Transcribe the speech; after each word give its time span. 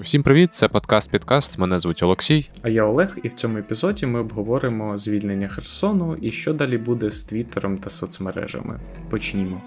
Всім 0.00 0.22
привіт, 0.22 0.54
це 0.54 0.68
подкаст 0.68 1.10
Підкаст. 1.10 1.58
Мене 1.58 1.78
звуть 1.78 2.02
Олексій. 2.02 2.50
А 2.62 2.68
я 2.68 2.84
Олег, 2.84 3.18
і 3.22 3.28
в 3.28 3.34
цьому 3.34 3.58
епізоді 3.58 4.06
ми 4.06 4.20
обговоримо 4.20 4.96
звільнення 4.96 5.48
Херсону 5.48 6.16
і 6.16 6.30
що 6.30 6.52
далі 6.52 6.78
буде 6.78 7.10
з 7.10 7.24
Твіттером 7.24 7.78
та 7.78 7.90
соцмережами. 7.90 8.80
Почнімо. 9.10 9.62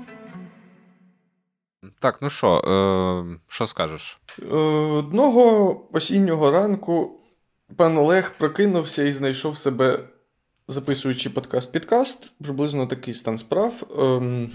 Так, 2.00 2.20
ну 2.22 2.30
що, 2.30 2.58
е, 2.58 3.40
що 3.48 3.68
скажеш? 3.68 4.20
Е, 4.52 4.56
одного 4.56 5.82
осіннього 5.92 6.52
ранку 6.52 7.22
пан 7.76 7.98
Олег 7.98 8.34
прокинувся 8.38 9.04
і 9.04 9.12
знайшов 9.12 9.58
себе, 9.58 10.00
записуючи 10.68 11.30
подкаст-підкаст, 11.30 12.32
приблизно 12.44 12.88
такий 12.88 13.14
стан 13.14 13.38
справ. 13.38 13.84
Е, 14.00 14.50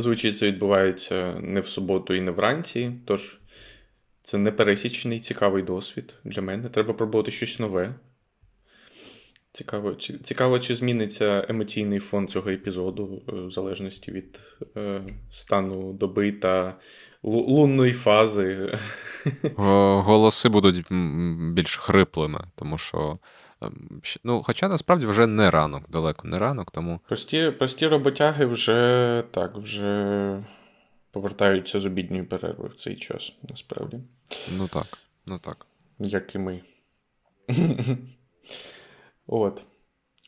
Звичай 0.00 0.32
це 0.32 0.46
відбувається 0.46 1.34
не 1.40 1.60
в 1.60 1.68
суботу 1.68 2.14
і 2.14 2.20
не 2.20 2.30
вранці, 2.30 2.92
тож 3.04 3.40
це 4.24 4.38
непересічний 4.38 5.20
цікавий 5.20 5.62
досвід 5.62 6.14
для 6.24 6.42
мене. 6.42 6.68
Треба 6.68 6.94
пробувати 6.94 7.30
щось 7.30 7.58
нове. 7.58 7.94
Цікаво, 9.52 9.94
чи, 9.94 10.12
цікаво, 10.12 10.58
чи 10.58 10.74
зміниться 10.74 11.46
емоційний 11.48 11.98
фон 11.98 12.28
цього 12.28 12.50
епізоду, 12.50 13.22
е, 13.28 13.32
в 13.32 13.50
залежності 13.50 14.12
від 14.12 14.40
е, 14.76 15.02
стану 15.30 15.92
доби 15.92 16.32
та 16.32 16.78
лунної 17.22 17.92
фази. 17.92 18.78
Голоси 19.56 20.48
будуть 20.48 20.86
більш 21.52 21.76
хриплими, 21.76 22.44
тому 22.56 22.78
що. 22.78 23.18
Ем, 23.62 24.00
ну, 24.24 24.42
Хоча 24.42 24.68
насправді 24.68 25.06
вже 25.06 25.26
не 25.26 25.50
ранок, 25.50 25.90
далеко 25.90 26.28
не 26.28 26.38
ранок. 26.38 26.70
тому... 26.70 27.00
Прості 27.08 27.50
прості 27.58 27.86
роботяги 27.86 28.46
вже 28.46 29.24
так, 29.30 29.56
вже 29.56 30.40
повертаються 31.14 31.80
з 31.80 31.86
обідньої 31.86 32.22
перерви 32.22 32.68
в 32.68 32.76
цей 32.76 32.96
час, 32.96 33.32
насправді. 33.48 34.00
Ну 34.58 34.68
так, 34.68 34.98
ну 35.26 35.38
так. 35.38 35.66
Як 35.98 36.34
і 36.34 36.38
ми. 36.38 36.60
От. 39.26 39.62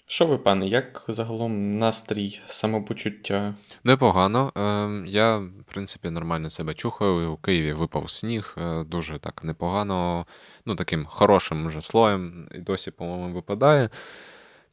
Що 0.09 0.27
ви, 0.27 0.39
пане, 0.39 0.69
як 0.69 1.05
загалом 1.09 1.79
настрій, 1.79 2.41
самопочуття? 2.47 3.55
Непогано. 3.85 4.53
Ем, 4.57 5.07
я, 5.07 5.37
в 5.39 5.65
принципі, 5.73 6.11
нормально 6.11 6.51
себе 6.51 6.75
чухаю. 6.75 7.33
У 7.33 7.37
Києві 7.37 7.73
випав 7.73 8.11
сніг, 8.11 8.55
е, 8.59 8.85
дуже 8.85 9.19
так 9.19 9.45
непогано. 9.45 10.27
Ну, 10.67 10.77
таким 10.77 11.07
хорошим 11.07 11.67
вже 11.67 11.81
слоєм 11.81 12.49
і 12.55 12.59
досі, 12.59 12.91
по-моєму, 12.91 13.35
випадає. 13.35 13.91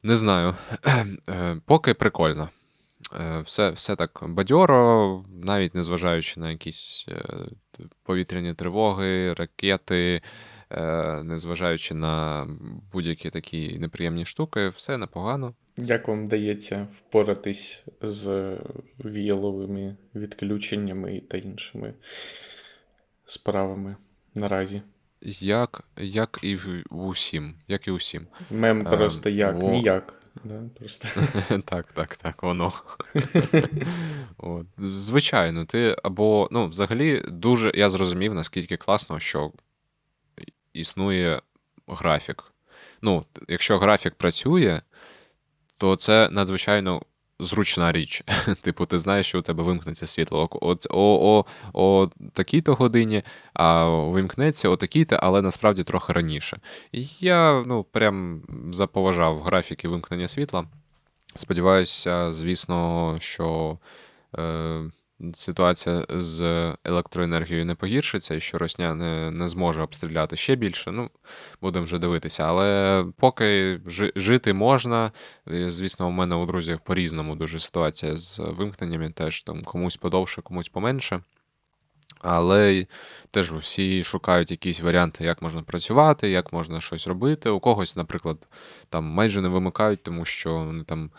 Не 0.03 0.15
знаю. 0.15 0.55
Е, 1.29 1.57
поки 1.65 1.93
прикольно. 1.93 2.49
Е, 3.19 3.39
все 3.39 3.69
все 3.69 3.95
так 3.95 4.19
бадьоро, 4.27 5.25
навіть 5.43 5.75
незважаючи 5.75 6.39
на 6.39 6.51
якісь 6.51 7.07
повітряні 8.03 8.53
тривоги, 8.53 9.33
ракети. 9.33 10.21
Е, 10.75 11.23
незважаючи 11.23 11.93
на 11.93 12.47
будь-які 12.91 13.29
такі 13.29 13.79
неприємні 13.79 14.25
штуки, 14.25 14.69
все 14.69 14.97
непогано. 14.97 15.53
Як 15.77 16.07
вам 16.07 16.25
вдається 16.25 16.87
впоратись 16.97 17.85
з 18.01 18.57
віяловими 19.05 19.95
відключеннями 20.15 21.21
та 21.29 21.37
іншими 21.37 21.93
справами 23.25 23.95
наразі? 24.35 24.81
Як 25.39 25.83
як 25.97 26.39
і 26.41 26.55
в 26.55 26.83
усім. 26.89 27.55
Як 27.67 27.87
і 27.87 27.91
усім. 27.91 28.27
Мем 28.51 28.87
е, 28.87 28.97
просто 28.97 29.29
як, 29.29 29.63
О... 29.63 29.71
ніяк. 29.71 30.22
Да, 30.43 30.69
просто. 30.79 31.07
Так, 31.65 31.93
так, 31.93 32.15
так, 32.15 32.43
воно. 32.43 32.73
От. 34.37 34.67
Звичайно, 34.77 35.65
ти 35.65 35.95
або, 36.03 36.47
ну, 36.51 36.67
взагалі, 36.67 37.23
дуже 37.27 37.71
я 37.75 37.89
зрозумів, 37.89 38.33
наскільки 38.33 38.77
класно, 38.77 39.19
що 39.19 39.51
існує 40.73 41.41
графік. 41.87 42.43
Ну, 43.01 43.25
Якщо 43.47 43.79
графік 43.79 44.15
працює, 44.15 44.81
то 45.77 45.95
це 45.95 46.29
надзвичайно 46.29 47.01
зручна 47.43 47.91
річ. 47.91 48.23
Типу, 48.61 48.85
ти 48.85 48.99
знаєш, 48.99 49.27
що 49.27 49.39
у 49.39 49.41
тебе 49.41 49.63
вимкнеться 49.63 50.07
світло 50.07 50.49
о, 50.61 50.75
о, 50.89 51.45
о, 51.73 52.09
такій-то 52.33 52.73
годині, 52.73 53.23
а 53.53 53.85
вимкнеться 53.89 54.69
о 54.69 54.75
такій-то, 54.75 55.19
але 55.21 55.41
насправді 55.41 55.83
трохи 55.83 56.13
раніше. 56.13 56.59
Я 57.19 57.63
ну, 57.67 57.83
прям 57.83 58.41
заповажав 58.71 59.41
графіки 59.41 59.87
вимкнення 59.87 60.27
світла. 60.27 60.65
Сподіваюся, 61.35 62.33
звісно, 62.33 63.15
що. 63.19 63.77
Е, 64.37 64.83
ситуація 65.33 66.05
з 66.09 66.41
електроенергією 66.83 67.65
не 67.65 67.75
погіршиться 67.75 68.35
і 68.35 68.41
що 68.41 68.57
Росня 68.57 68.93
не 68.93 69.31
не 69.31 69.47
зможе 69.47 69.81
обстріляти 69.81 70.35
ще 70.35 70.55
більше. 70.55 70.91
Ну, 70.91 71.09
будемо 71.61 71.85
вже 71.85 71.99
дивитися. 71.99 72.43
Але 72.43 73.05
поки 73.17 73.79
жити 74.15 74.53
можна. 74.53 75.11
Звісно, 75.47 76.07
у 76.07 76.11
мене 76.11 76.35
у 76.35 76.45
друзів 76.45 76.79
по-різному 76.83 77.35
дуже 77.35 77.59
ситуація 77.59 78.17
з 78.17 78.39
вимкненнями, 78.39 79.09
теж 79.09 79.41
там 79.41 79.63
комусь 79.63 79.97
подовше, 79.97 80.41
комусь 80.41 80.69
поменше. 80.69 81.21
Але 82.23 82.85
теж 83.31 83.53
всі 83.53 84.03
шукають 84.03 84.51
якісь 84.51 84.81
варіанти, 84.81 85.23
як 85.23 85.41
можна 85.41 85.63
працювати, 85.63 86.29
як 86.29 86.53
можна 86.53 86.81
щось 86.81 87.07
робити. 87.07 87.49
У 87.49 87.59
когось, 87.59 87.95
наприклад, 87.95 88.47
там 88.89 89.03
майже 89.03 89.41
не 89.41 89.49
вимикають, 89.49 90.03
тому 90.03 90.25
що 90.25 90.53
вони 90.53 90.83
там 90.83 91.11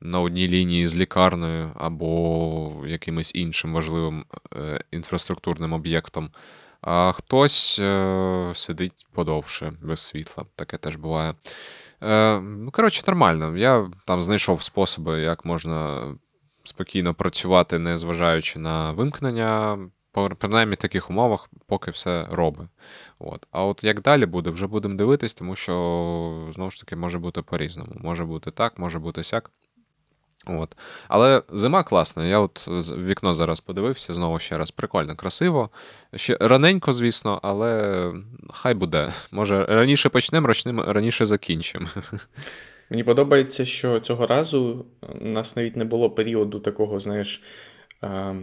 на 0.00 0.20
одній 0.20 0.48
лінії 0.48 0.86
з 0.86 0.96
лікарнею 0.96 1.72
або 1.74 2.82
якимось 2.86 3.34
іншим 3.34 3.72
важливим 3.72 4.24
е, 4.56 4.80
інфраструктурним 4.90 5.72
об'єктом. 5.72 6.30
А 6.80 7.12
хтось 7.12 7.78
е, 7.78 8.52
сидить 8.54 9.06
подовше 9.12 9.72
без 9.82 10.00
світла. 10.00 10.44
Таке 10.56 10.76
теж 10.76 10.96
буває. 10.96 11.34
Е, 12.02 12.40
ну, 12.40 12.70
Коротше, 12.70 13.02
нормально. 13.06 13.56
Я 13.56 13.90
там 14.06 14.22
знайшов 14.22 14.62
способи, 14.62 15.20
як 15.20 15.44
можна 15.44 16.02
спокійно 16.64 17.14
працювати, 17.14 17.78
не 17.78 17.98
зважаючи 17.98 18.58
на 18.58 18.92
вимкнення. 18.92 19.78
Принаймні 20.38 20.74
в 20.74 20.78
таких 20.78 21.10
умовах, 21.10 21.50
поки 21.66 21.90
все 21.90 22.26
робить. 22.30 22.68
От. 23.18 23.46
А 23.50 23.64
от 23.64 23.84
як 23.84 24.02
далі 24.02 24.26
буде, 24.26 24.50
вже 24.50 24.66
будемо 24.66 24.94
дивитись, 24.94 25.34
тому 25.34 25.56
що, 25.56 26.50
знову 26.54 26.70
ж 26.70 26.80
таки, 26.80 26.96
може 26.96 27.18
бути 27.18 27.42
по-різному. 27.42 27.92
Може 28.00 28.24
бути 28.24 28.50
так, 28.50 28.78
може 28.78 28.98
бути 28.98 29.22
сяк. 29.22 29.50
От. 30.46 30.76
Але 31.08 31.42
зима 31.52 31.82
класна. 31.82 32.26
Я 32.26 32.38
от 32.38 32.66
в 32.66 33.06
вікно 33.06 33.34
зараз 33.34 33.60
подивився, 33.60 34.14
знову 34.14 34.38
ще 34.38 34.58
раз 34.58 34.70
прикольно, 34.70 35.16
красиво. 35.16 35.70
Ще 36.14 36.36
раненько, 36.40 36.92
звісно, 36.92 37.40
але 37.42 38.12
хай 38.52 38.74
буде. 38.74 39.12
Може, 39.32 39.64
раніше 39.64 40.08
почнемо, 40.08 40.54
раніше 40.86 41.26
закінчимо. 41.26 41.86
Мені 42.90 43.04
подобається, 43.04 43.64
що 43.64 44.00
цього 44.00 44.26
разу 44.26 44.86
у 45.20 45.28
нас 45.28 45.56
навіть 45.56 45.76
не 45.76 45.84
було 45.84 46.10
періоду 46.10 46.60
такого, 46.60 47.00
знаєш. 47.00 47.42
Е... 48.02 48.36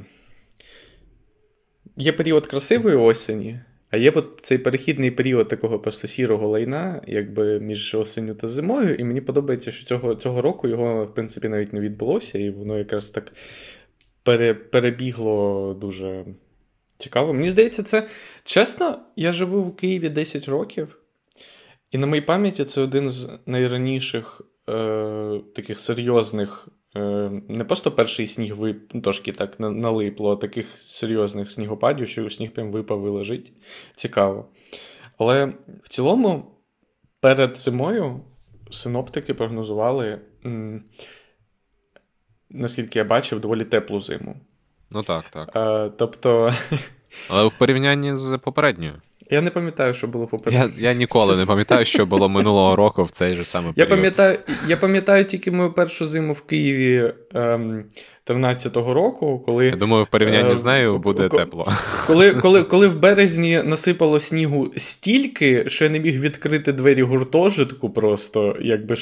Є 1.97 2.11
період 2.11 2.47
красивої 2.47 2.95
осені, 2.95 3.59
а 3.91 3.97
є 3.97 4.13
цей 4.41 4.57
перехідний 4.57 5.11
період 5.11 5.47
такого 5.47 5.79
просто 5.79 6.07
сірого 6.07 6.47
лайна, 6.47 7.01
якби 7.07 7.59
між 7.59 7.95
осенню 7.95 8.35
та 8.35 8.47
зимою, 8.47 8.95
і 8.95 9.03
мені 9.03 9.21
подобається, 9.21 9.71
що 9.71 9.85
цього 9.85 10.15
цього 10.15 10.41
року 10.41 10.67
його, 10.67 11.05
в 11.05 11.13
принципі, 11.13 11.49
навіть 11.49 11.73
не 11.73 11.79
відбулося, 11.79 12.39
і 12.39 12.49
воно 12.49 12.77
якраз 12.77 13.09
так 13.09 13.33
пере, 14.23 14.53
перебігло 14.53 15.73
дуже 15.81 16.25
цікаво. 16.97 17.33
Мені 17.33 17.49
здається, 17.49 17.83
це 17.83 18.07
чесно, 18.43 18.99
я 19.15 19.31
живу 19.31 19.63
в 19.63 19.75
Києві 19.75 20.09
10 20.09 20.47
років, 20.47 20.97
і 21.91 21.97
на 21.97 22.07
моїй 22.07 22.21
пам'яті 22.21 22.65
це 22.65 22.81
один 22.81 23.09
з 23.09 23.31
найраніших 23.45 24.41
е, 24.69 25.41
таких 25.55 25.79
серйозних 25.79 26.67
не 26.93 27.63
просто 27.67 27.91
перший 27.91 28.27
сніг 28.27 28.55
вип... 28.55 28.91
Ну, 28.93 29.01
трошки 29.01 29.31
так 29.31 29.59
налипло, 29.59 30.33
а 30.33 30.35
таких 30.35 30.65
серйозних 30.77 31.51
снігопадів, 31.51 32.07
що 32.07 32.29
сніг 32.29 32.51
прям 32.51 32.71
випав 32.71 33.05
і 33.05 33.09
лежить. 33.09 33.53
Цікаво. 33.95 34.49
Але 35.17 35.53
в 35.83 35.89
цілому, 35.89 36.45
перед 37.19 37.57
зимою 37.57 38.19
синоптики 38.69 39.33
прогнозували, 39.33 40.21
наскільки 42.49 42.99
я 42.99 43.05
бачив, 43.05 43.39
доволі 43.39 43.65
теплу 43.65 43.99
зиму. 43.99 44.35
Ну 44.91 45.03
так, 45.03 45.29
так. 45.29 45.49
А, 45.53 45.89
Тобто. 45.97 46.51
Але 47.29 47.47
в 47.47 47.57
порівнянні 47.57 48.15
з 48.15 48.37
попередньою. 48.37 48.93
Я 49.29 49.41
не 49.41 49.49
пам'ятаю, 49.49 49.93
що 49.93 50.07
було 50.07 50.27
попередньо. 50.27 50.69
Я 50.77 50.89
я 50.89 50.93
ніколи 50.93 51.37
не 51.37 51.45
пам'ятаю, 51.45 51.85
що 51.85 52.05
було 52.05 52.29
минулого 52.29 52.75
року 52.75 53.03
в 53.03 53.11
цей 53.11 53.35
же 53.35 53.45
самий 53.45 53.73
період. 53.73 53.89
Я 53.89 53.95
пам'ятаю 53.95 54.37
я 54.67 54.77
пам'ятаю 54.77 55.25
тільки 55.25 55.51
мою 55.51 55.73
першу 55.73 56.07
зиму 56.07 56.33
в 56.33 56.41
Києві 56.41 57.13
ем, 57.33 57.83
13-го 58.27 58.93
року, 58.93 59.41
коли. 59.45 59.65
Я 59.65 59.75
думаю, 59.75 60.03
в 60.03 60.07
порівнянні 60.07 60.55
з 60.55 60.65
нею 60.65 60.97
буде 60.97 61.27
ко- 61.27 61.37
тепло. 61.37 61.67
Коли 62.07 62.33
коли, 62.33 62.63
коли 62.63 62.87
в 62.87 62.99
березні 62.99 63.63
насипало 63.65 64.19
снігу 64.19 64.71
стільки, 64.77 65.63
що 65.67 65.85
я 65.85 65.91
не 65.91 65.99
міг 65.99 66.19
відкрити 66.21 66.73
двері 66.73 67.01
гуртожитку, 67.03 67.89
просто 67.89 68.55
якби 68.61 68.95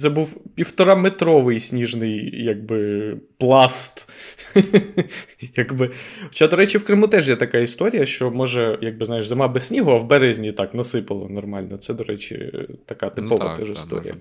це 0.00 0.08
був 0.10 0.40
півтораметровий 0.54 1.60
сніжний 1.60 2.44
якби, 2.44 3.14
пласт. 3.38 4.08
якби. 5.56 5.90
Хоча, 6.26 6.48
до 6.48 6.56
речі, 6.56 6.78
в 6.78 6.84
Криму 6.84 7.08
теж 7.08 7.28
є 7.28 7.36
така 7.36 7.58
історія, 7.58 8.06
що 8.06 8.30
може, 8.30 8.78
якби 8.80 9.06
знаєш, 9.06 9.26
зима 9.26 9.48
без 9.58 9.66
снігу, 9.66 9.90
а 9.90 9.96
в 9.96 10.06
березні 10.06 10.52
так 10.52 10.74
насипало 10.74 11.28
нормально. 11.28 11.78
Це, 11.78 11.94
до 11.94 12.04
речі, 12.04 12.52
така 12.86 13.10
типова 13.10 13.44
ну, 13.44 13.48
так, 13.48 13.58
теж 13.58 13.70
історія. 13.70 14.14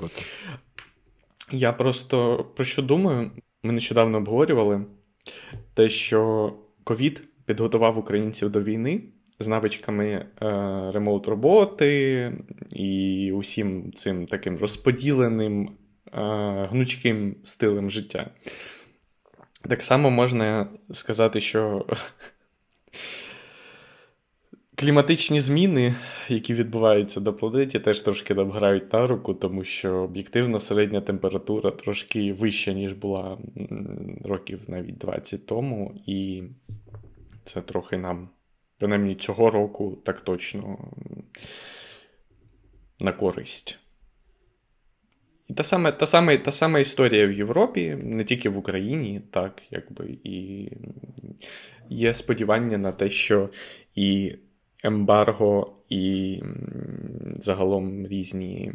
Я 1.51 1.73
просто 1.73 2.45
про 2.55 2.65
що 2.65 2.81
думаю? 2.81 3.31
Ми 3.63 3.73
нещодавно 3.73 4.17
обговорювали 4.17 4.85
те, 5.73 5.89
що 5.89 6.53
ковід 6.83 7.23
підготував 7.45 7.97
українців 7.97 8.49
до 8.49 8.61
війни 8.61 9.01
з 9.39 9.47
навичками 9.47 10.07
е, 10.07 10.25
ремоут 10.93 11.27
роботи 11.27 12.33
і 12.71 13.31
усім 13.31 13.93
цим 13.93 14.25
таким 14.25 14.57
розподіленим 14.57 15.67
е, 15.67 15.71
гнучким 16.71 17.35
стилем 17.43 17.89
життя. 17.89 18.29
Так 19.69 19.83
само 19.83 20.09
можна 20.09 20.67
сказати, 20.91 21.39
що 21.39 21.85
кліматичні 24.77 25.41
зміни, 25.41 25.95
які 26.29 26.53
відбуваються 26.53 27.21
на 27.21 27.31
планеті, 27.31 27.79
теж 27.79 28.01
трошки 28.01 28.33
нам 28.33 28.51
грають 28.51 28.93
на 28.93 29.07
руку, 29.07 29.33
тому 29.33 29.63
що 29.63 29.93
об'єктивно 29.95 30.59
середня 30.59 31.01
температура 31.01 31.71
трошки 31.71 32.33
вища, 32.33 32.73
ніж 32.73 32.93
була 32.93 33.37
років 34.25 34.61
навіть 34.67 34.97
20 34.97 35.45
тому, 35.45 35.95
і 36.05 36.43
це 37.43 37.61
трохи 37.61 37.97
нам, 37.97 38.29
принаймні 38.77 39.15
цього 39.15 39.49
року, 39.49 39.97
так 40.03 40.21
точно 40.21 40.77
на 42.99 43.11
користь. 43.11 43.79
І 45.47 45.53
та 45.53 45.63
сама 45.63 45.91
та 45.91 46.05
сама, 46.05 46.37
та 46.37 46.51
сама 46.51 46.79
історія 46.79 47.27
в 47.27 47.31
Європі, 47.31 47.97
не 48.03 48.23
тільки 48.23 48.49
в 48.49 48.57
Україні, 48.57 49.21
так, 49.31 49.61
якби 49.71 50.17
і 50.23 50.69
є 51.89 52.13
сподівання 52.13 52.77
на 52.77 52.91
те, 52.91 53.09
що 53.09 53.49
і 53.95 54.35
ембарго, 54.87 55.73
і 55.89 56.39
загалом 57.35 58.07
різні 58.07 58.73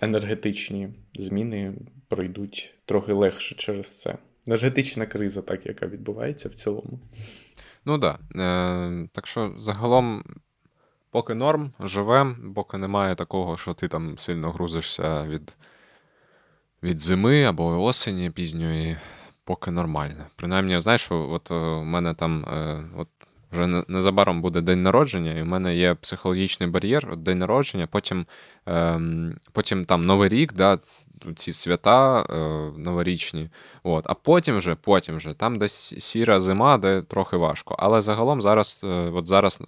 енергетичні 0.00 0.88
зміни 1.14 1.74
пройдуть 2.08 2.74
трохи 2.84 3.12
легше 3.12 3.54
через 3.54 4.00
це. 4.00 4.18
Енергетична 4.46 5.06
криза, 5.06 5.42
так, 5.42 5.66
яка 5.66 5.86
відбувається 5.86 6.48
в 6.48 6.54
цілому. 6.54 7.00
Ну 7.84 7.98
так. 7.98 8.20
Да. 8.34 8.42
Е, 8.42 9.08
так 9.12 9.26
що 9.26 9.54
загалом. 9.58 10.24
Поки 11.10 11.34
норм, 11.34 11.72
живем, 11.80 12.52
поки 12.54 12.78
немає 12.78 13.14
такого, 13.14 13.56
що 13.56 13.74
ти 13.74 13.88
там 13.88 14.18
сильно 14.18 14.52
грузишся 14.52 15.26
від 15.26 15.56
від 16.82 17.00
зими 17.00 17.44
або 17.44 17.82
осені 17.82 18.30
пізньої, 18.30 18.96
поки 19.44 19.70
нормально. 19.70 20.26
Принаймні, 20.36 20.80
знаєш, 20.80 21.12
от 21.12 21.50
е, 21.50 21.54
у 21.54 21.84
мене 21.84 22.14
там 22.14 22.44
е, 22.44 22.84
от 22.96 23.08
вже 23.52 23.84
незабаром 23.88 24.42
буде 24.42 24.60
день 24.60 24.82
народження, 24.82 25.32
і 25.32 25.42
в 25.42 25.46
мене 25.46 25.76
є 25.76 25.94
психологічний 25.94 26.68
бар'єр, 26.68 27.08
от 27.12 27.22
день 27.22 27.38
народження, 27.38 27.86
потім 27.86 28.26
ем, 28.66 29.36
потім 29.52 29.84
там 29.84 30.04
Новий 30.04 30.28
рік, 30.28 30.52
да, 30.52 30.78
ці 31.36 31.52
свята 31.52 32.22
е, 32.22 32.34
новорічні. 32.78 33.48
От, 33.84 34.04
А 34.06 34.14
потім 34.14 34.56
вже 34.56 34.76
потім 34.82 35.16
вже, 35.16 35.34
там 35.34 35.58
десь 35.58 35.94
сіра 35.98 36.40
зима, 36.40 36.78
де 36.78 37.02
трохи 37.02 37.36
важко. 37.36 37.76
Але 37.78 38.02
загалом 38.02 38.42
зараз 38.42 38.80
е, 38.84 38.86
от 39.14 39.28
зараз 39.28 39.60
е, 39.60 39.64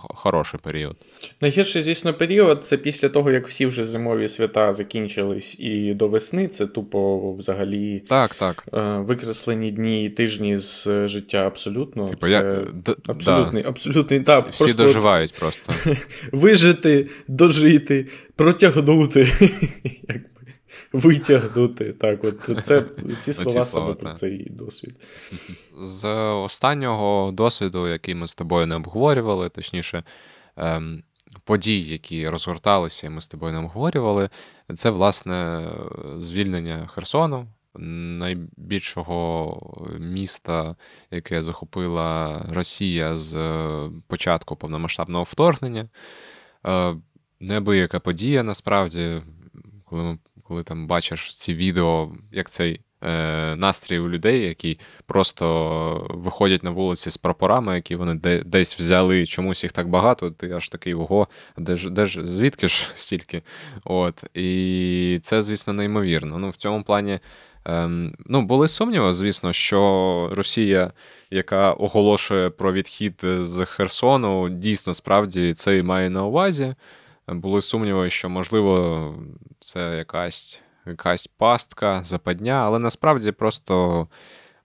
хороший 0.00 0.60
період. 0.62 0.96
Найгірший, 1.40 1.82
звісно, 1.82 2.14
період 2.14 2.64
це 2.64 2.76
після 2.76 3.08
того, 3.08 3.30
як 3.30 3.48
всі 3.48 3.66
вже 3.66 3.84
зимові 3.84 4.28
свята 4.28 4.72
закінчились 4.72 5.60
і 5.60 5.94
до 5.94 6.08
весни. 6.08 6.48
Це 6.48 6.66
тупо 6.66 7.32
взагалі 7.32 8.02
так, 8.08 8.34
так. 8.34 8.64
Е, 8.74 8.80
викреслені 8.98 9.70
дні 9.70 10.04
і 10.04 10.10
тижні 10.10 10.58
з 10.58 11.08
життя 11.08 11.38
абсолютно. 11.38 12.04
Типу, 12.04 12.26
це 12.26 12.32
я... 12.32 12.62
Абсолютний, 13.06 13.62
да. 13.62 13.68
абсолютний, 13.68 14.20
так. 14.20 14.48
Всі 14.48 14.64
просто 14.64 14.82
доживають 14.82 15.34
просто. 15.40 15.72
Вижити, 16.32 17.08
дожити, 17.28 18.06
протягнути. 18.36 19.28
Витягнути. 20.92 21.92
Так, 21.92 22.24
от 22.24 22.64
це 22.64 22.84
ці 23.18 23.32
слова 23.32 23.64
саме 23.64 23.94
про 23.94 24.12
цей 24.12 24.50
досвід. 24.50 24.94
З 25.82 26.08
останнього 26.32 27.32
досвіду, 27.32 27.88
який 27.88 28.14
ми 28.14 28.28
з 28.28 28.34
тобою 28.34 28.66
не 28.66 28.74
обговорювали, 28.74 29.48
точніше, 29.48 30.04
ем, 30.56 31.02
подій, 31.44 31.80
які 31.80 32.28
розгорталися, 32.28 33.06
і 33.06 33.10
ми 33.10 33.20
з 33.20 33.26
тобою 33.26 33.52
не 33.52 33.58
обговорювали, 33.58 34.28
це, 34.74 34.90
власне, 34.90 35.68
звільнення 36.18 36.86
Херсону, 36.86 37.46
найбільшого 37.74 39.96
міста, 39.98 40.76
яке 41.10 41.42
захопила 41.42 42.40
Росія 42.50 43.16
з 43.16 43.36
початку 44.06 44.56
повномасштабного 44.56 45.24
вторгнення. 45.24 45.88
Е, 46.66 46.96
Неабияка 47.40 48.00
подія 48.00 48.42
насправді, 48.42 49.22
коли 49.84 50.02
ми 50.02 50.18
коли 50.50 50.62
там 50.62 50.86
бачиш 50.86 51.36
ці 51.36 51.54
відео, 51.54 52.12
як 52.32 52.50
цей 52.50 52.80
е, 53.02 53.56
настрій 53.56 53.98
у 53.98 54.08
людей, 54.08 54.40
які 54.40 54.78
просто 55.06 56.06
виходять 56.10 56.64
на 56.64 56.70
вулиці 56.70 57.10
з 57.10 57.16
прапорами, 57.16 57.74
які 57.74 57.96
вони 57.96 58.14
де, 58.14 58.42
десь 58.44 58.78
взяли, 58.78 59.26
чомусь 59.26 59.62
їх 59.62 59.72
так 59.72 59.88
багато, 59.88 60.30
ти 60.30 60.52
аж 60.52 60.68
такий 60.68 60.94
ого, 60.94 61.28
де 61.58 61.76
ж, 61.76 61.90
де 61.90 62.06
ж 62.06 62.26
звідки 62.26 62.68
ж 62.68 62.86
стільки? 62.94 63.42
От. 63.84 64.24
І 64.34 65.18
це, 65.22 65.42
звісно, 65.42 65.72
неймовірно. 65.72 66.38
Ну, 66.38 66.48
В 66.48 66.56
цьому 66.56 66.82
плані. 66.82 67.18
Ем, 67.64 68.12
ну, 68.26 68.42
були 68.42 68.68
сумніви, 68.68 69.12
звісно, 69.12 69.52
що 69.52 70.30
Росія, 70.32 70.92
яка 71.30 71.72
оголошує 71.72 72.50
про 72.50 72.72
відхід 72.72 73.20
з 73.40 73.64
Херсону, 73.64 74.48
дійсно 74.48 74.94
справді 74.94 75.54
це 75.54 75.76
і 75.78 75.82
має 75.82 76.10
на 76.10 76.24
увазі 76.24 76.74
були 77.30 77.62
сумніви, 77.62 78.10
що, 78.10 78.28
можливо, 78.28 79.14
це 79.60 79.96
якась 79.96 80.60
якась 80.86 81.26
пастка, 81.26 82.02
западня, 82.02 82.52
але 82.52 82.78
насправді 82.78 83.32
просто. 83.32 84.08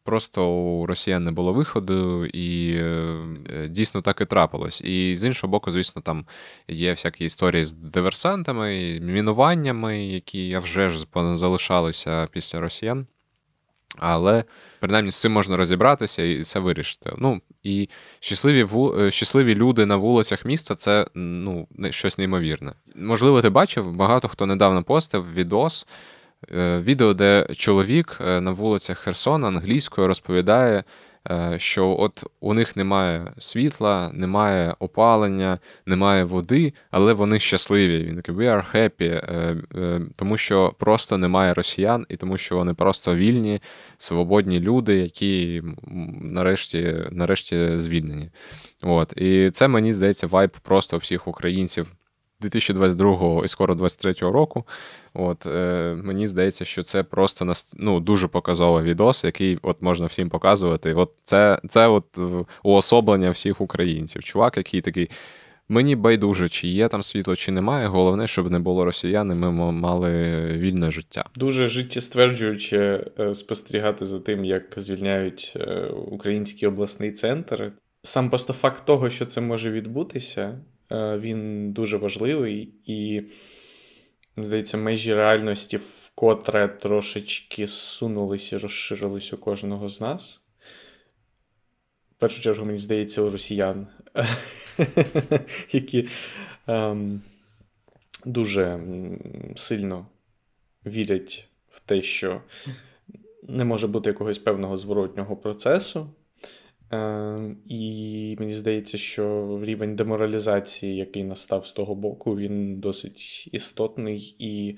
Просто 0.03 0.49
у 0.49 0.85
росіян 0.85 1.23
не 1.23 1.31
було 1.31 1.53
виходу, 1.53 2.25
і 2.25 2.75
е, 2.77 3.67
дійсно 3.69 4.01
так 4.01 4.21
і 4.21 4.25
трапилось. 4.25 4.81
І 4.81 5.15
з 5.15 5.23
іншого 5.23 5.51
боку, 5.51 5.71
звісно, 5.71 6.01
там 6.01 6.25
є 6.67 6.91
всякі 6.91 7.25
історії 7.25 7.65
з 7.65 7.73
диверсантами, 7.73 8.99
мінуваннями, 9.01 10.05
які 10.05 10.47
я 10.47 10.59
вже 10.59 10.89
ж 10.89 11.05
залишалися 11.35 12.27
після 12.31 12.59
росіян. 12.59 13.07
Але 13.97 14.43
принаймні 14.79 15.11
з 15.11 15.21
цим 15.21 15.31
можна 15.31 15.57
розібратися 15.57 16.23
і 16.23 16.43
це 16.43 16.59
вирішити. 16.59 17.11
Ну 17.17 17.41
і 17.63 17.89
щасливі 18.19 18.63
ву... 18.63 18.95
Е, 18.99 19.11
щасливі 19.11 19.55
люди 19.55 19.85
на 19.85 19.95
вулицях 19.95 20.45
міста 20.45 20.75
це 20.75 21.05
ну, 21.15 21.67
щось 21.89 22.17
неймовірне. 22.17 22.73
Можливо, 22.95 23.41
ти 23.41 23.49
бачив, 23.49 23.91
багато 23.91 24.27
хто 24.27 24.45
недавно 24.45 24.83
постив 24.83 25.33
відос, 25.33 25.87
е, 26.55 26.79
відео, 26.79 27.13
де 27.13 27.47
чоловік 27.57 28.17
е, 28.27 28.41
на 28.41 28.51
вулицях 28.51 28.99
Херсона 28.99 29.47
англійською 29.47 30.07
розповідає. 30.07 30.83
Е, 31.31 31.59
що 31.59 31.95
от 31.99 32.23
у 32.39 32.53
них 32.53 32.75
немає 32.75 33.33
світла, 33.37 34.11
немає 34.13 34.75
опалення, 34.79 35.59
немає 35.85 36.23
води, 36.23 36.73
але 36.91 37.13
вони 37.13 37.39
щасливі. 37.39 38.03
Він 38.03 38.15
такий 38.15 38.35
we 38.35 38.43
are 38.43 38.75
happy, 38.75 39.03
е, 39.03 39.57
е, 39.75 40.01
тому 40.15 40.37
що 40.37 40.73
просто 40.79 41.17
немає 41.17 41.53
росіян, 41.53 42.05
і 42.09 42.15
тому 42.15 42.37
що 42.37 42.55
вони 42.55 42.73
просто 42.73 43.15
вільні, 43.15 43.61
свободні 43.97 44.59
люди, 44.59 44.95
які 44.95 45.63
нарешті 46.21 46.95
нарешті 47.11 47.77
звільнені. 47.77 48.29
От. 48.81 49.13
І 49.17 49.49
це 49.49 49.67
мені 49.67 49.93
здається 49.93 50.27
вайб 50.27 50.51
просто 50.63 50.97
всіх 50.97 51.27
українців. 51.27 51.87
2022 52.41 53.41
і 53.45 53.47
скоро 53.47 53.75
2023 53.75 54.31
року. 54.31 54.63
От, 55.13 55.45
е, 55.45 55.95
Мені 56.03 56.27
здається, 56.27 56.65
що 56.65 56.83
це 56.83 57.03
просто 57.03 57.53
ну, 57.77 57.99
дуже 57.99 58.27
показовий 58.27 58.83
відос, 58.83 59.23
який 59.23 59.59
от 59.61 59.81
можна 59.81 60.05
всім 60.05 60.29
показувати. 60.29 60.93
От 60.93 61.13
Це 61.23 61.59
це 61.69 61.87
от 61.87 62.19
уособлення 62.63 63.31
всіх 63.31 63.61
українців. 63.61 64.23
Чувак, 64.23 64.57
який 64.57 64.81
такий. 64.81 65.09
Мені 65.69 65.95
байдуже, 65.95 66.49
чи 66.49 66.67
є 66.67 66.87
там 66.87 67.03
світло, 67.03 67.35
чи 67.35 67.51
немає. 67.51 67.87
Головне, 67.87 68.27
щоб 68.27 68.51
не 68.51 68.59
було 68.59 68.85
росіян, 68.85 69.31
і 69.31 69.35
ми 69.35 69.71
мали 69.71 70.11
вільне 70.45 70.91
життя. 70.91 71.25
Дуже 71.35 71.67
життєстверджуюче 71.67 73.05
е, 73.19 73.33
спостерігати 73.33 74.05
за 74.05 74.19
тим, 74.19 74.45
як 74.45 74.63
звільняють 74.77 75.53
е, 75.55 75.85
український 76.11 76.67
обласний 76.67 77.11
центр. 77.11 77.71
сам 78.03 78.29
просто 78.29 78.53
факт 78.53 78.85
того, 78.85 79.09
що 79.09 79.25
це 79.25 79.41
може 79.41 79.71
відбутися, 79.71 80.59
він 80.91 81.71
дуже 81.71 81.97
важливий 81.97 82.73
і, 82.85 83.21
здається, 84.37 84.77
межі 84.77 85.15
реальності 85.15 85.77
вкотре 85.77 86.67
трошечки 86.67 87.67
сунулись 87.67 88.51
і 88.51 88.57
розширились 88.57 89.33
у 89.33 89.37
кожного 89.37 89.89
з 89.89 90.01
нас. 90.01 90.41
В 92.11 92.19
першу 92.19 92.41
чергу, 92.41 92.65
мені 92.65 92.77
здається, 92.77 93.21
у 93.21 93.29
росіян, 93.29 93.87
які 95.71 96.07
ем, 96.67 97.21
дуже 98.25 98.79
сильно 99.55 100.07
вірять 100.85 101.47
в 101.69 101.79
те, 101.79 102.01
що 102.01 102.41
не 103.43 103.65
може 103.65 103.87
бути 103.87 104.09
якогось 104.09 104.37
певного 104.37 104.77
зворотнього 104.77 105.37
процесу. 105.37 106.09
Е, 106.93 107.55
І 107.69 108.35
мені 108.39 108.53
здається, 108.53 108.97
що 108.97 109.59
рівень 109.63 109.95
деморалізації, 109.95 110.95
який 110.95 111.23
настав 111.23 111.67
з 111.67 111.73
того 111.73 111.95
боку, 111.95 112.37
він 112.37 112.79
досить 112.79 113.49
істотний 113.51 114.35
і 114.39 114.77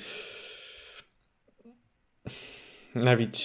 навіть, 2.93 3.39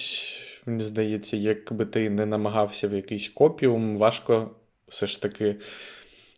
мені 0.67 0.81
здається, 0.81 1.37
якби 1.37 1.87
ти 1.87 2.11
не 2.11 2.27
намагався 2.27 2.89
в 2.89 2.95
якийсь 2.95 3.29
копіум, 3.29 3.97
важко 3.97 4.51
все 4.89 5.07
ж 5.07 5.23
таки 5.23 5.57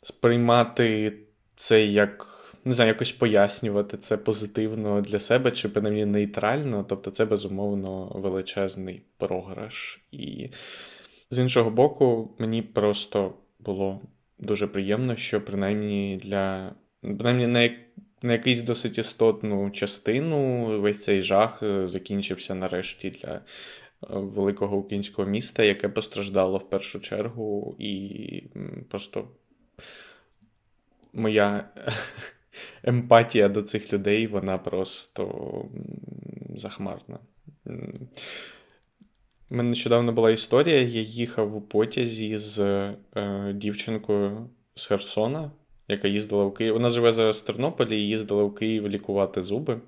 сприймати 0.03 1.19
це 1.57 1.85
як. 1.85 2.41
Не 2.67 2.73
знаю, 2.73 2.89
якось 2.89 3.13
пояснювати 3.13 3.99
це 3.99 4.17
позитивно 4.17 5.01
для 5.01 5.19
себе, 5.19 5.51
чи 5.51 5.69
принаймні 5.69 6.05
нейтрально. 6.05 6.87
Тобто, 6.89 7.11
це 7.11 7.25
безумовно 7.25 8.13
величезний 8.15 9.03
програш. 9.19 10.01
І 10.13 10.51
з 11.35 11.39
іншого 11.39 11.71
боку, 11.71 12.35
мені 12.39 12.63
просто 12.63 13.35
було 13.59 14.01
дуже 14.39 14.67
приємно, 14.67 15.17
що 15.17 15.45
принаймні 15.45 16.21
для 16.25 16.75
принаймні 17.01 17.47
на, 17.47 17.71
на 18.23 18.33
якийсь 18.33 18.61
досить 18.61 18.99
істотну 18.99 19.71
частину 19.71 20.67
весь 20.81 21.03
цей 21.03 21.23
жах 21.23 21.63
е, 21.63 21.89
закінчився 21.89 22.55
нарешті 22.55 23.11
для 23.11 23.35
е, 23.35 23.41
великого 24.09 24.77
українського 24.77 25.29
міста, 25.29 25.63
яке 25.63 25.89
постраждало 25.89 26.59
в 26.59 26.71
першу 26.71 27.01
чергу, 27.01 27.77
і 27.79 28.43
просто 28.91 29.29
моя 31.13 31.69
емпатія 32.83 33.49
до 33.49 33.63
цих 33.63 33.93
людей, 33.93 34.27
вона 34.27 34.59
просто 34.59 35.65
захмарна. 36.55 37.19
У 39.55 39.57
мене 39.57 39.69
нещодавно 39.69 40.13
була 40.13 40.31
історія. 40.31 40.81
Я 40.81 41.01
їхав 41.01 41.57
у 41.57 41.61
потязі 41.61 42.39
з 42.39 42.61
е, 43.17 43.53
дівчинкою 43.55 44.49
з 44.75 44.87
Херсона, 44.87 45.51
яка 45.89 46.09
їздила 46.09 46.45
в 46.45 46.55
Київ. 46.55 46.75
Вона 46.75 46.89
живе 46.89 47.13
зараз 47.13 47.43
в 47.43 47.47
Тернополі 47.47 48.01
і 48.01 48.09
їздила 48.09 48.45
в 48.45 48.55
Київ 48.55 48.89
лікувати 48.89 49.43
зуби. 49.43 49.81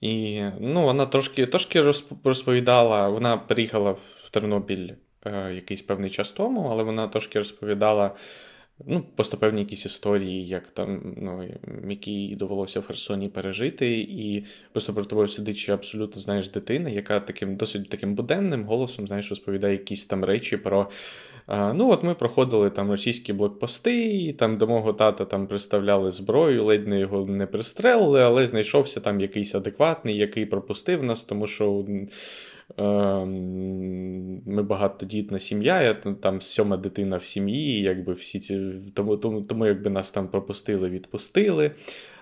І 0.00 0.42
ну, 0.60 0.82
вона 0.84 1.06
трошки 1.06 1.46
трошки 1.46 1.92
розповідала, 2.24 3.08
вона 3.08 3.36
приїхала 3.36 3.90
в 3.90 4.30
Тернопіль 4.30 4.90
е, 5.24 5.54
якийсь 5.54 5.82
певний 5.82 6.10
час 6.10 6.30
тому, 6.30 6.68
але 6.70 6.82
вона 6.82 7.08
трошки 7.08 7.38
розповідала 7.38 8.10
ну, 8.86 9.04
просто 9.16 9.36
певні 9.36 9.60
якісь 9.60 9.86
історії, 9.86 10.46
як 10.46 10.68
там, 10.68 11.14
ну, 11.16 11.48
які 11.88 12.36
довелося 12.36 12.80
в 12.80 12.86
Херсоні 12.86 13.28
пережити, 13.28 13.98
і 13.98 14.44
просто 14.72 14.94
про 14.94 15.04
тобою 15.04 15.28
сидить 15.28 15.68
абсолютно 15.68 16.20
знаєш 16.20 16.50
дитина, 16.50 16.90
яка 16.90 17.20
таким 17.20 17.56
досить 17.56 17.88
таким 17.88 18.14
буденним 18.14 18.64
голосом 18.64 19.06
знаєш, 19.06 19.30
розповідає 19.30 19.72
якісь 19.72 20.06
там 20.06 20.24
речі 20.24 20.56
про. 20.56 20.90
Ну, 21.50 21.90
от 21.90 22.02
ми 22.02 22.14
проходили 22.14 22.70
там 22.70 22.90
російські 22.90 23.32
блокпости, 23.32 24.06
і 24.14 24.32
там 24.32 24.58
до 24.58 24.66
мого 24.66 24.92
тата 24.92 25.24
там 25.24 25.46
приставляли 25.46 26.10
зброю, 26.10 26.64
ледь 26.64 26.88
не 26.88 27.00
його 27.00 27.26
не 27.26 27.46
пристрелили, 27.46 28.20
але 28.20 28.46
знайшовся 28.46 29.00
там 29.00 29.20
якийсь 29.20 29.54
адекватний, 29.54 30.16
який 30.16 30.46
пропустив 30.46 31.02
нас, 31.02 31.24
тому 31.24 31.46
що 31.46 31.84
ми 32.76 34.62
багатодітна 34.62 35.38
сім'я, 35.38 35.82
я 35.82 35.94
там 35.94 36.40
сьома 36.40 36.76
дитина 36.76 37.16
в 37.16 37.24
сім'ї, 37.24 37.82
якби 37.82 38.12
всі 38.12 38.40
ці, 38.40 38.60
тому, 38.94 39.16
тому, 39.16 39.42
тому 39.42 39.66
якби 39.66 39.90
нас 39.90 40.10
там 40.10 40.28
пропустили, 40.28 40.88
відпустили. 40.88 41.70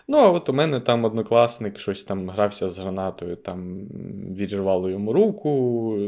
Ну, 0.08 0.18
а 0.18 0.30
от 0.30 0.48
у 0.48 0.52
мене 0.52 0.80
там 0.80 1.04
однокласник 1.04 1.78
щось 1.78 2.04
там 2.04 2.30
грався 2.30 2.68
з 2.68 2.78
гранатою, 2.78 3.36
там 3.36 3.80
відірвало 4.36 4.90
йому 4.90 5.12
руку. 5.12 5.50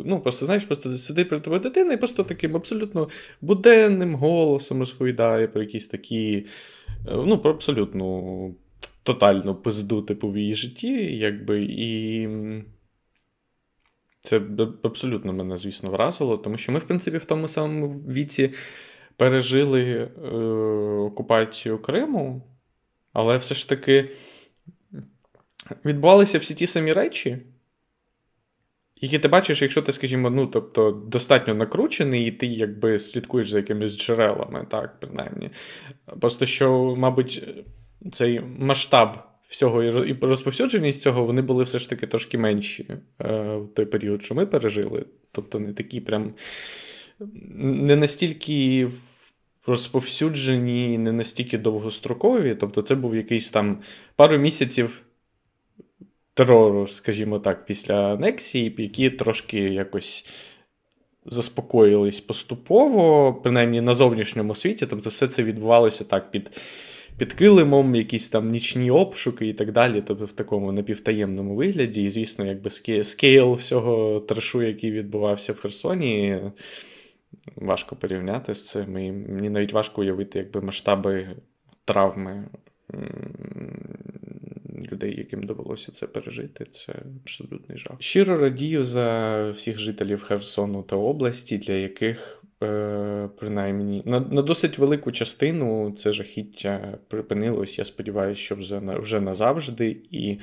Ну, 0.04 0.20
просто, 0.20 0.46
знаєш, 0.46 0.64
просто 0.64 0.92
сидить 0.92 1.28
перед 1.28 1.44
тобою 1.44 1.62
дитина 1.62 1.92
і 1.92 1.96
просто 1.96 2.24
таким 2.24 2.56
абсолютно 2.56 3.08
буденним 3.40 4.14
голосом 4.14 4.78
розповідає 4.78 5.48
про 5.48 5.62
якісь 5.62 5.86
такі, 5.86 6.46
е, 7.08 7.16
ну, 7.26 7.38
про 7.38 7.50
абсолютно 7.50 8.54
тотальну 9.02 9.54
пизду 9.54 10.02
типу 10.02 10.30
в 10.30 10.38
її 10.38 10.54
житті, 10.54 11.16
якби, 11.16 11.62
і. 11.62 12.28
Це 14.28 14.40
абсолютно 14.82 15.32
мене, 15.32 15.56
звісно, 15.56 15.90
вразило, 15.90 16.36
тому 16.36 16.58
що 16.58 16.72
ми, 16.72 16.78
в 16.78 16.84
принципі, 16.84 17.18
в 17.18 17.24
тому 17.24 17.48
самому 17.48 17.88
віці 17.88 18.54
пережили 19.16 19.82
е, 19.82 20.28
окупацію 20.98 21.78
Криму, 21.78 22.42
але 23.12 23.36
все 23.36 23.54
ж 23.54 23.68
таки 23.68 24.08
відбувалися 25.84 26.38
всі 26.38 26.54
ті 26.54 26.66
самі 26.66 26.92
речі, 26.92 27.38
які 28.96 29.18
ти 29.18 29.28
бачиш, 29.28 29.62
якщо 29.62 29.82
ти, 29.82 29.92
скажімо, 29.92 30.30
ну, 30.30 30.46
тобто, 30.46 30.90
достатньо 30.90 31.54
накручений, 31.54 32.26
і 32.26 32.32
ти 32.32 32.46
якби 32.46 32.98
слідкуєш 32.98 33.50
за 33.50 33.56
якимись 33.56 33.98
джерелами, 33.98 34.66
так, 34.70 35.00
принаймні. 35.00 35.50
Просто 36.20 36.46
що, 36.46 36.94
мабуть, 36.98 37.48
цей 38.12 38.40
масштаб 38.40 39.27
всього 39.48 39.82
і 39.82 40.18
розповсюдженість 40.20 41.00
цього, 41.00 41.24
вони 41.24 41.42
були 41.42 41.64
все 41.64 41.78
ж 41.78 41.90
таки 41.90 42.06
трошки 42.06 42.38
менші 42.38 42.86
е, 42.90 43.56
в 43.56 43.68
той 43.74 43.86
період, 43.86 44.24
що 44.24 44.34
ми 44.34 44.46
пережили. 44.46 45.04
Тобто 45.32 45.58
не 45.58 45.72
такі 45.72 46.00
прям 46.00 46.34
не 47.54 47.96
настільки 47.96 48.88
розповсюджені, 49.66 50.98
не 50.98 51.12
настільки 51.12 51.58
довгострокові. 51.58 52.54
Тобто, 52.54 52.82
це 52.82 52.94
був 52.94 53.16
якийсь 53.16 53.50
там 53.50 53.78
пару 54.16 54.38
місяців. 54.38 55.02
Терору, 56.34 56.88
скажімо 56.88 57.38
так, 57.38 57.66
після 57.66 58.14
анексії, 58.14 58.74
які 58.78 59.10
трошки 59.10 59.58
якось 59.58 60.28
заспокоїлись 61.26 62.20
поступово, 62.20 63.34
принаймні 63.42 63.80
на 63.80 63.94
зовнішньому 63.94 64.54
світі. 64.54 64.86
Тобто, 64.86 65.10
все 65.10 65.28
це 65.28 65.42
відбувалося 65.42 66.04
так 66.04 66.30
під 66.30 66.50
під 67.18 67.32
килимом, 67.32 67.94
якісь 67.94 68.28
там 68.28 68.48
нічні 68.48 68.90
обшуки 68.90 69.48
і 69.48 69.54
так 69.54 69.72
далі. 69.72 70.02
Тобто 70.06 70.24
в 70.24 70.32
такому 70.32 70.72
напівтаємному 70.72 71.54
вигляді. 71.54 72.02
І, 72.02 72.10
звісно, 72.10 72.46
якби 72.46 72.70
скейл 73.04 73.52
всього 73.52 74.20
трашу, 74.20 74.62
який 74.62 74.92
відбувався 74.92 75.52
в 75.52 75.60
Херсоні, 75.60 76.40
важко 77.56 77.96
порівняти 77.96 78.54
з 78.54 78.64
цим. 78.64 78.98
І 78.98 79.12
Мені 79.12 79.50
навіть 79.50 79.72
важко 79.72 80.00
уявити, 80.00 80.38
якби 80.38 80.60
масштаби 80.60 81.28
травми. 81.84 82.48
Людей, 84.92 85.14
яким 85.18 85.42
довелося 85.42 85.92
це 85.92 86.06
пережити, 86.06 86.66
це 86.70 86.94
абсолютний 87.22 87.78
жах. 87.78 87.96
Щиро 87.98 88.38
радію 88.38 88.84
за 88.84 89.50
всіх 89.50 89.78
жителів 89.78 90.22
Херсону 90.22 90.82
та 90.82 90.96
області, 90.96 91.58
для 91.58 91.72
яких 91.72 92.37
принаймні 93.38 94.02
на 94.06 94.20
на 94.20 94.42
досить 94.42 94.78
велику 94.78 95.12
частину 95.12 95.92
це 95.96 96.12
жахіття 96.12 96.98
припинилось. 97.08 97.78
Я 97.78 97.84
сподіваюся, 97.84 98.40
що 98.40 98.54
вже, 98.54 98.78
вже 98.78 99.20
назавжди. 99.20 99.96
І, 100.10 100.38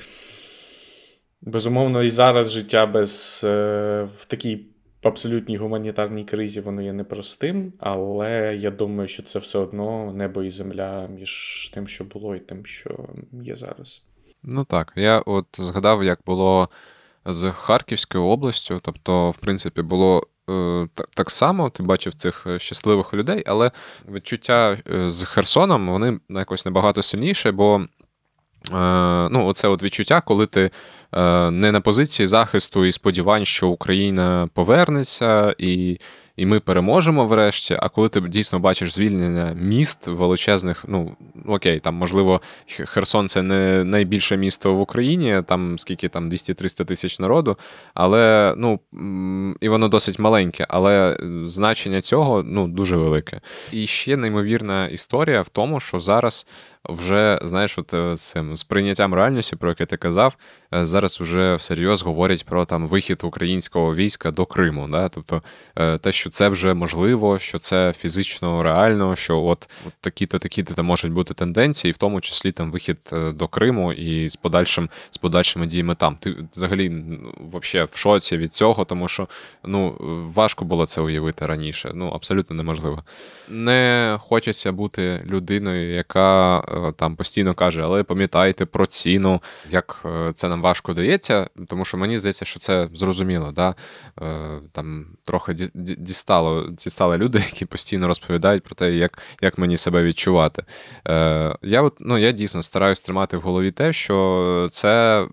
безумовно, 1.41 2.03
і 2.03 2.09
зараз 2.09 2.51
життя 2.51 2.85
без 2.85 3.41
е, 3.43 4.07
в 4.17 4.25
такій 4.25 4.65
абсолютній 5.03 5.57
гуманітарній 5.57 6.25
кризі 6.25 6.61
воно 6.61 6.81
є 6.81 6.93
непростим, 6.93 7.73
але 7.79 8.57
я 8.59 8.71
думаю, 8.71 9.07
що 9.07 9.23
це 9.23 9.39
все 9.39 9.59
одно 9.59 10.13
небо 10.13 10.43
і 10.43 10.49
земля 10.49 11.07
між 11.07 11.71
тим, 11.73 11.87
що 11.87 12.03
було, 12.03 12.35
і 12.35 12.39
тим, 12.39 12.65
що 12.65 13.09
є 13.43 13.55
зараз. 13.55 14.01
Ну 14.43 14.63
так, 14.65 14.93
я 14.95 15.19
от 15.19 15.45
згадав, 15.53 16.03
як 16.03 16.19
було 16.25 16.69
з 17.25 17.51
Харківською 17.51 18.23
областю, 18.23 18.79
тобто, 18.83 19.31
в 19.31 19.37
принципі, 19.37 19.81
було 19.81 20.27
Е, 20.27 20.34
так 21.15 21.31
само 21.31 21.69
ти 21.69 21.83
бачив 21.83 22.13
цих 22.13 22.47
е, 22.47 22.59
щасливих 22.59 23.13
людей, 23.13 23.43
але 23.45 23.71
відчуття 24.11 24.77
е, 24.89 25.09
з 25.09 25.23
Херсоном 25.23 25.89
вони 25.89 26.19
якось 26.29 26.65
набагато 26.65 27.03
сильніше, 27.03 27.51
бо 27.51 27.85
ну, 28.71 29.45
оце 29.45 29.67
от 29.67 29.83
відчуття, 29.83 30.21
коли 30.21 30.45
ти 30.45 30.71
не 31.51 31.71
на 31.71 31.81
позиції 31.81 32.27
захисту 32.27 32.85
і 32.85 32.91
сподівань, 32.91 33.45
що 33.45 33.67
Україна 33.67 34.49
повернеться, 34.53 35.55
і 35.57 35.99
і 36.37 36.45
ми 36.45 36.59
переможемо 36.59 37.25
врешті. 37.25 37.77
А 37.79 37.89
коли 37.89 38.09
ти 38.09 38.21
дійсно 38.21 38.59
бачиш 38.59 38.93
звільнення 38.93 39.53
міст 39.53 40.07
величезних, 40.07 40.85
ну 40.87 41.15
окей, 41.45 41.79
там 41.79 41.95
можливо 41.95 42.41
Херсон 42.85 43.29
це 43.29 43.41
не 43.41 43.83
найбільше 43.83 44.37
місто 44.37 44.73
в 44.73 44.81
Україні, 44.81 45.41
там 45.45 45.79
скільки 45.79 46.07
там 46.07 46.29
200-300 46.29 46.85
тисяч 46.85 47.19
народу, 47.19 47.57
але 47.93 48.53
ну 48.57 48.79
і 49.61 49.69
воно 49.69 49.87
досить 49.87 50.19
маленьке, 50.19 50.65
але 50.69 51.17
значення 51.45 52.01
цього 52.01 52.43
ну 52.43 52.67
дуже 52.67 52.97
велике. 52.97 53.41
І 53.71 53.87
ще 53.87 54.17
неймовірна 54.17 54.87
історія 54.87 55.41
в 55.41 55.49
тому, 55.49 55.79
що 55.79 55.99
зараз 55.99 56.47
вже 56.89 57.39
знаєш, 57.41 57.77
от 57.77 57.93
е, 57.93 58.15
цим 58.15 58.55
з 58.55 58.63
прийняттям 58.63 59.13
реальності, 59.13 59.55
про 59.55 59.69
яке 59.69 59.85
ти 59.85 59.97
казав, 59.97 60.37
е, 60.73 60.85
зараз 60.85 61.21
вже 61.21 61.55
всерйоз 61.55 62.01
говорять 62.01 62.45
про 62.45 62.65
там 62.65 62.87
вихід 62.87 63.19
українського 63.23 63.95
війська 63.95 64.31
до 64.31 64.45
Криму. 64.45 64.87
Да? 64.87 65.09
Тобто 65.09 65.43
е, 65.75 65.97
те, 65.97 66.11
що 66.11 66.29
це 66.29 66.49
вже 66.49 66.73
можливо, 66.73 67.39
що 67.39 67.57
це 67.57 67.93
фізично 67.97 68.63
реально, 68.63 69.15
що 69.15 69.41
от, 69.41 69.69
от 69.87 69.93
такі-то, 70.01 70.39
такі-то 70.39 70.73
там 70.73 70.85
можуть 70.85 71.11
бути 71.11 71.33
тенденції, 71.33 71.91
в 71.91 71.97
тому 71.97 72.21
числі 72.21 72.51
там 72.51 72.71
вихід 72.71 72.97
до 73.33 73.47
Криму 73.47 73.93
і 73.93 74.29
з 74.29 74.35
подальшим 74.35 74.89
з 75.11 75.17
подальшими 75.17 75.65
діями 75.65 75.95
там. 75.95 76.17
Ти 76.19 76.35
взагалі 76.55 77.03
вообще 77.37 77.83
в 77.83 77.97
шоці 77.97 78.37
від 78.37 78.53
цього, 78.53 78.85
тому 78.85 79.07
що 79.07 79.27
ну 79.63 79.97
важко 80.35 80.65
було 80.65 80.85
це 80.85 81.01
уявити 81.01 81.45
раніше. 81.45 81.91
Ну 81.95 82.09
абсолютно 82.09 82.55
неможливо. 82.55 83.03
Не 83.49 84.17
хочеться 84.21 84.71
бути 84.71 85.23
людиною, 85.25 85.93
яка. 85.95 86.61
Е, 86.75 86.91
там 86.91 87.15
постійно 87.15 87.53
каже, 87.53 87.81
але 87.83 88.03
пам'ятайте 88.03 88.65
про 88.65 88.85
ціну, 88.85 89.41
як 89.69 90.01
е, 90.05 90.31
це 90.33 90.49
нам 90.49 90.61
важко 90.61 90.93
дається, 90.93 91.49
тому 91.67 91.85
що 91.85 91.97
мені 91.97 92.17
здається, 92.17 92.45
що 92.45 92.59
це 92.59 92.89
зрозуміло. 92.93 93.51
Да? 93.51 93.75
Е, 94.21 94.59
там 94.71 95.05
трохи 95.23 95.53
дістало, 95.73 96.69
дістали 96.69 97.17
люди, 97.17 97.37
які 97.45 97.65
постійно 97.65 98.07
розповідають 98.07 98.63
про 98.63 98.75
те, 98.75 98.91
як 98.91 99.19
як 99.41 99.57
мені 99.57 99.77
себе 99.77 100.03
відчувати. 100.03 100.63
Я 101.61 101.81
от, 101.81 101.95
ну, 101.99 102.17
я 102.17 102.31
дійсно 102.31 102.63
стараюсь 102.63 103.01
тримати 103.01 103.37
в 103.37 103.41
голові 103.41 103.71
те, 103.71 103.93
що 103.93 104.69
це 104.71 105.25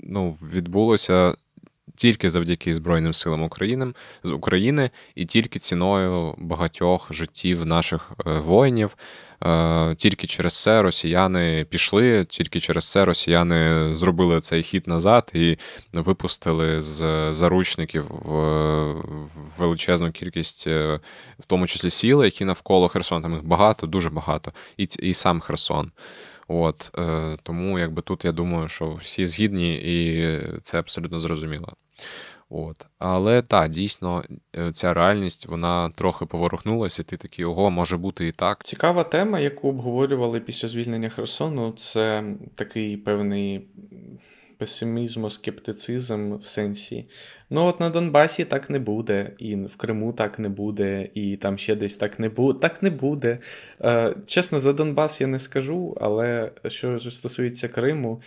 ну, 0.00 0.30
відбулося. 0.30 1.34
Тільки 1.98 2.30
завдяки 2.30 2.74
Збройним 2.74 3.12
силам 3.12 3.42
України 3.42 3.92
з 4.22 4.30
України 4.30 4.90
і 5.14 5.24
тільки 5.24 5.58
ціною 5.58 6.34
багатьох 6.38 7.08
життів 7.10 7.66
наших 7.66 8.10
воїнів. 8.24 8.96
Е, 9.44 9.94
тільки 9.94 10.26
через 10.26 10.62
це 10.62 10.82
росіяни 10.82 11.66
пішли, 11.70 12.24
тільки 12.24 12.60
через 12.60 12.90
це 12.90 13.04
росіяни 13.04 13.90
зробили 13.96 14.40
цей 14.40 14.62
хід 14.62 14.88
назад 14.88 15.30
і 15.34 15.56
випустили 15.92 16.80
з 16.80 17.32
заручників 17.32 18.04
величезну 19.58 20.12
кількість, 20.12 20.66
е, 20.66 21.00
в 21.38 21.44
тому 21.46 21.66
числі 21.66 21.90
сіли, 21.90 22.24
які 22.24 22.44
навколо 22.44 22.88
Херсона. 22.88 23.20
Там 23.20 23.32
їх 23.32 23.44
багато, 23.44 23.86
дуже 23.86 24.10
багато, 24.10 24.52
і 24.76 24.88
і 24.98 25.14
сам 25.14 25.40
Херсон. 25.40 25.90
От 26.48 26.90
е, 26.98 27.36
Тому 27.42 27.78
якби 27.78 28.02
тут 28.02 28.24
я 28.24 28.32
думаю, 28.32 28.68
що 28.68 28.94
всі 28.94 29.26
згідні, 29.26 29.74
і 29.74 30.40
це 30.62 30.78
абсолютно 30.78 31.18
зрозуміло. 31.18 31.72
От. 32.50 32.86
Але 32.98 33.42
так, 33.42 33.70
дійсно, 33.70 34.24
е, 34.56 34.72
ця 34.72 34.94
реальність 34.94 35.46
вона 35.46 35.90
трохи 35.90 36.26
поворухнулася, 36.26 37.02
ти 37.02 37.16
такий, 37.16 37.44
ого, 37.44 37.70
може 37.70 37.96
бути 37.96 38.26
і 38.26 38.32
так. 38.32 38.64
Цікава 38.64 39.04
тема, 39.04 39.40
яку 39.40 39.68
обговорювали 39.68 40.40
після 40.40 40.68
звільнення 40.68 41.08
Херсону, 41.08 41.72
це 41.72 42.24
такий 42.54 42.96
певний 42.96 43.68
песимізм, 44.58 45.28
скептицизм 45.28 46.36
в 46.36 46.46
сенсі. 46.46 47.08
Ну, 47.50 47.66
от 47.66 47.80
на 47.80 47.90
Донбасі 47.90 48.44
так 48.44 48.70
не 48.70 48.78
буде, 48.78 49.32
і 49.38 49.56
в 49.56 49.76
Криму 49.76 50.12
так 50.12 50.38
не 50.38 50.48
буде, 50.48 51.08
і 51.14 51.36
там 51.36 51.58
ще 51.58 51.74
десь 51.74 51.96
так 51.96 52.18
не 52.18 52.28
буде. 52.28 52.58
Так 52.58 52.82
не 52.82 52.90
буде. 52.90 53.38
Е, 53.80 54.14
Чесно, 54.26 54.60
за 54.60 54.72
Донбас 54.72 55.20
я 55.20 55.26
не 55.26 55.38
скажу, 55.38 55.96
але 56.00 56.50
що 56.66 56.98
стосується 56.98 57.68
Криму. 57.68 58.22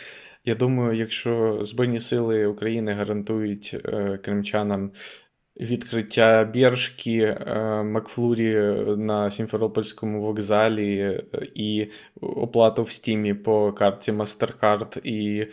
Я 0.45 0.55
думаю, 0.55 0.97
якщо 0.97 1.59
Збройні 1.61 1.99
Сили 1.99 2.45
України 2.45 2.93
гарантують 2.93 3.77
е, 3.85 4.19
кримчанам 4.23 4.91
відкриття 5.59 6.43
біржки 6.43 7.17
е, 7.17 7.83
Макфлурі 7.83 8.55
на 8.97 9.31
Сімферопольському 9.31 10.21
вокзалі 10.21 10.97
е, 10.97 11.23
і 11.55 11.87
оплату 12.21 12.83
в 12.83 12.91
стімі 12.91 13.33
по 13.33 13.73
картці 13.73 14.11
MasterCard, 14.11 14.99
і 15.03 15.47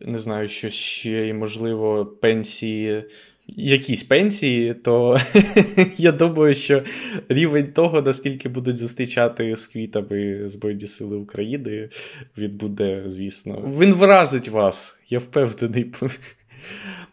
не 0.00 0.18
знаю, 0.18 0.48
що 0.48 0.70
ще, 0.70 1.28
і, 1.28 1.32
можливо, 1.32 2.06
пенсії 2.06 3.04
якісь 3.48 4.02
пенсії, 4.02 4.74
то 4.74 5.18
я 5.96 6.12
думаю, 6.12 6.54
що 6.54 6.82
рівень 7.28 7.72
того, 7.72 8.02
наскільки 8.02 8.48
будуть 8.48 8.76
зустрічати 8.76 9.56
з 9.56 9.66
квітами 9.66 10.48
Збройні 10.48 10.86
Сили 10.86 11.16
України, 11.16 11.88
він 12.38 12.50
буде, 12.50 13.02
звісно. 13.06 13.72
Він 13.80 13.92
вразить 13.92 14.48
вас, 14.48 15.00
я 15.08 15.18
впевнений. 15.18 15.92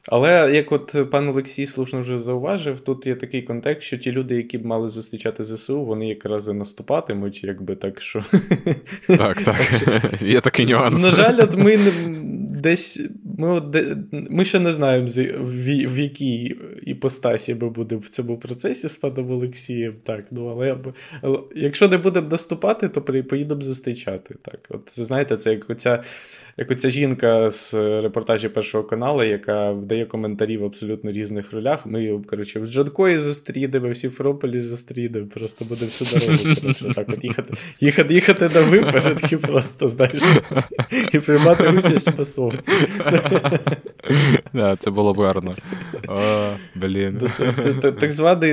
Але 0.10 0.52
як 0.54 0.72
от 0.72 1.10
пан 1.12 1.30
Олексій 1.30 1.66
слушно 1.66 2.00
вже 2.00 2.18
зауважив, 2.18 2.80
тут 2.80 3.08
є 3.08 3.16
такий 3.16 3.42
контекст, 3.42 3.88
що 3.88 3.98
ті 3.98 4.12
люди, 4.12 4.36
які 4.36 4.58
б 4.58 4.66
мали 4.66 4.88
зустрічати 4.88 5.44
ЗСУ, 5.44 5.86
вони 5.86 6.08
якраз 6.08 6.50
і 6.50 6.54
наступатимуть, 6.54 7.44
якби 7.44 7.76
так 7.76 8.02
що. 8.02 8.24
Так, 9.08 9.42
так. 9.42 9.62
Є 10.22 10.42
такий 10.42 10.66
нюанс. 10.66 11.04
На 11.04 11.12
жаль, 11.12 11.40
от 11.44 11.56
ми 11.56 11.80
десь 12.50 13.02
ми 13.38 13.72
ми 14.12 14.46
ще 14.46 14.60
не 14.60 14.72
знаємо, 14.72 15.08
в, 15.40 16.00
якій 16.00 16.56
іпостасі 16.82 17.56
ми 17.62 17.70
будемо 17.70 18.02
в 18.02 18.10
цьому 18.10 18.38
процесі 18.38 18.88
з 18.90 18.96
паном 18.96 19.32
Олексієм. 19.32 19.94
Так, 20.04 20.26
ну 20.32 20.48
але 20.48 20.78
якщо 21.56 21.88
не 21.88 21.98
будемо 21.98 22.28
наступати, 22.28 22.90
то 22.90 23.02
поїдемо 23.02 23.62
зустрічати. 23.62 24.36
Так, 24.42 24.60
от 24.70 24.82
знаєте, 24.92 25.38
це 25.38 25.52
як 25.52 25.70
оця, 25.70 26.04
як 26.58 26.72
оця 26.72 26.90
жінка 26.90 27.50
з 27.50 27.74
репортажі 28.02 28.50
першого 28.50 28.84
каналу, 28.84 29.24
яка 29.24 29.78
дає 29.84 30.06
коментарі 30.06 30.58
в 30.58 30.66
абсолютно 30.66 31.12
різних 31.12 31.54
ролях. 31.54 31.86
Ми 31.86 32.04
його, 32.04 32.24
коротше, 32.28 32.60
в 32.60 32.68
Джанкої 32.68 33.18
зустрінемо, 33.18 33.90
в 33.90 33.98
Сімферополі 33.98 34.60
зустрінемо, 34.60 35.28
просто 35.28 35.66
буде 35.66 35.86
всю 35.86 36.20
дорогу. 36.20 36.56
Коротше, 36.62 36.94
так 36.96 37.10
от 37.10 37.24
їхати 37.24 37.54
їхати, 37.80 38.14
їхати 38.14 38.50
на 38.56 38.62
випередки, 38.62 39.38
просто 39.48 39.88
знаєш, 39.88 40.24
і 41.14 41.20
приймати 41.20 41.68
участь 41.68 42.08
в 42.08 42.18
масовці. 42.18 42.74
Да, 44.54 44.76
Це 44.76 44.92
було 44.92 45.14
б 45.14 45.20
гарно. 45.20 45.54
Блін. 46.76 47.28
Це 47.28 47.54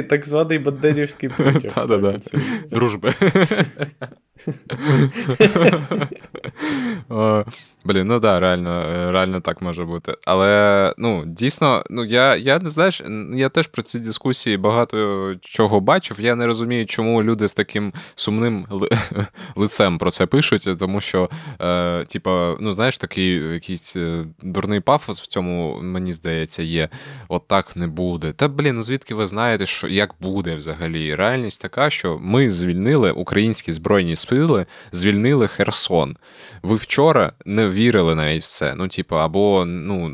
Так 0.03 0.27
званий 0.27 0.59
бандерівський 0.59 1.29
потяг. 1.29 1.73
Дружби. 2.71 3.13
Блін, 7.85 8.07
ну 8.07 8.21
да, 8.21 8.41
реально 8.41 8.71
е, 8.71 9.13
реально 9.13 9.41
так 9.41 9.63
може 9.63 9.85
бути. 9.85 10.15
Але 10.25 10.95
ну, 10.99 11.25
дійсно, 11.27 11.85
ну 11.91 12.05
я 12.05 12.37
я 12.37 12.59
не 12.59 12.71
знаєш, 12.71 13.03
я 13.35 13.49
теж 13.49 13.67
про 13.67 13.83
ці 13.83 13.99
дискусії 13.99 14.57
багато 14.57 15.35
чого 15.41 15.81
бачив. 15.81 16.17
Я 16.21 16.35
не 16.35 16.47
розумію, 16.47 16.87
чому 16.87 17.23
люди 17.23 17.49
з 17.49 17.55
таким 17.55 17.93
сумним 18.17 18.67
лицем 19.57 19.99
про 19.99 20.11
це 20.11 20.27
пишуть, 20.27 20.69
тому 20.79 21.01
що, 21.01 21.31
е, 21.61 22.05
типа, 22.05 22.57
ну 22.61 22.73
знаєш, 22.73 22.99
такий 22.99 23.53
якийсь 23.53 23.97
е, 23.97 24.25
дурний 24.43 24.81
пафос 24.81 25.21
в 25.21 25.27
цьому, 25.27 25.79
мені 25.83 26.13
здається, 26.13 26.63
є. 26.63 26.89
От 27.29 27.49
так 27.49 27.77
не 27.77 27.87
буде. 27.87 28.33
Та 28.33 28.49
блін, 28.49 28.77
ну 28.77 28.83
звідки 28.83 29.15
ви 29.15 29.27
знаєте, 29.27 29.67
що 29.67 29.89
як 29.89 30.15
буде 30.21 30.55
взагалі? 30.55 31.15
Реальність 31.15 31.63
така, 31.63 31.91
що 31.91 32.19
ми 32.19 32.51
звільнили 32.51 33.13
українські 33.13 33.73
збройні 33.73 34.17
сили, 34.17 34.28
звільнили 34.93 35.49
Херсон. 35.49 36.17
Ви 36.63 36.77
вчора 36.77 37.33
не 37.45 37.69
вірили 37.69 38.15
навіть 38.15 38.43
в 38.43 38.47
це. 38.47 38.75
Ну, 38.75 38.89
типу, 38.89 39.17
або 39.17 39.65
ну, 39.65 40.09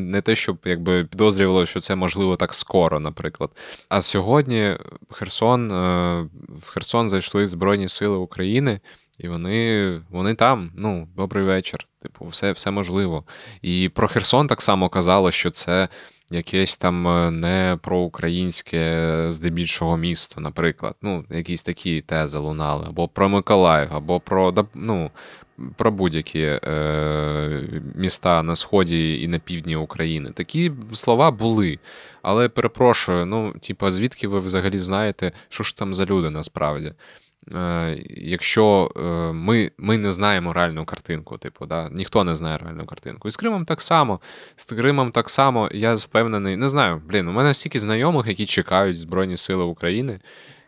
не 0.00 0.20
те, 0.20 0.36
щоб 0.36 0.58
якби 0.64 1.04
підозрювали, 1.04 1.66
що 1.66 1.80
це 1.80 1.94
можливо 1.94 2.36
так 2.36 2.54
скоро, 2.54 3.00
наприклад. 3.00 3.50
А 3.88 4.02
сьогодні 4.02 4.76
Херсон, 5.10 5.72
е, 5.72 6.28
в 6.48 6.68
Херсон 6.68 7.10
зайшли 7.10 7.46
Збройні 7.46 7.88
Сили 7.88 8.16
України, 8.16 8.80
і 9.18 9.28
вони 9.28 10.00
вони 10.10 10.34
там. 10.34 10.70
Ну, 10.76 11.08
добрий 11.16 11.44
вечір. 11.44 11.86
Типу, 12.02 12.26
все, 12.26 12.52
все 12.52 12.70
можливо. 12.70 13.24
І 13.62 13.88
про 13.88 14.08
Херсон 14.08 14.46
так 14.46 14.62
само 14.62 14.88
казало, 14.88 15.30
що 15.30 15.50
це. 15.50 15.88
Якесь 16.30 16.76
там 16.76 17.08
е, 17.08 17.30
не 17.30 17.78
проукраїнське 17.82 19.06
здебільшого 19.28 19.96
місто, 19.96 20.40
наприклад. 20.40 20.94
Ну, 21.02 21.24
якісь 21.30 21.62
такі 21.62 22.00
тези 22.00 22.38
лунали, 22.38 22.84
або 22.88 23.08
про 23.08 23.28
Миколаїв, 23.28 23.88
або 23.92 24.20
про 24.20 24.66
ну, 24.74 25.10
про 25.76 25.92
будь-які 25.92 26.40
е, 26.40 27.62
міста 27.94 28.42
на 28.42 28.56
сході 28.56 29.22
і 29.22 29.28
на 29.28 29.38
півдні 29.38 29.76
України. 29.76 30.30
Такі 30.30 30.72
слова 30.92 31.30
були. 31.30 31.78
Але 32.22 32.48
перепрошую, 32.48 33.26
ну, 33.26 33.52
типу, 33.52 33.90
звідки 33.90 34.28
ви 34.28 34.40
взагалі 34.40 34.78
знаєте, 34.78 35.32
що 35.48 35.64
ж 35.64 35.76
там 35.76 35.94
за 35.94 36.04
люди 36.04 36.30
насправді? 36.30 36.92
Е, 37.54 38.04
якщо 38.08 38.90
е, 38.96 39.00
ми 39.32 39.70
ми 39.78 39.98
не 39.98 40.12
знаємо 40.12 40.52
реальну 40.52 40.84
картинку, 40.84 41.38
типу, 41.38 41.66
да? 41.66 41.88
ніхто 41.92 42.24
не 42.24 42.34
знає 42.34 42.58
реальну 42.58 42.86
картинку. 42.86 43.28
І 43.28 43.30
з 43.30 43.36
Кримом 43.36 43.64
так 43.64 43.82
само, 43.82 44.20
з 44.56 44.64
Кримом 44.64 45.12
так 45.12 45.30
само, 45.30 45.68
я 45.72 45.94
впевнений, 45.94 46.56
не 46.56 46.68
знаю, 46.68 47.02
блін, 47.08 47.28
у 47.28 47.32
мене 47.32 47.54
стільки 47.54 47.80
знайомих, 47.80 48.26
які 48.26 48.46
чекають 48.46 49.00
Збройні 49.00 49.36
Сили 49.36 49.64
України. 49.64 50.20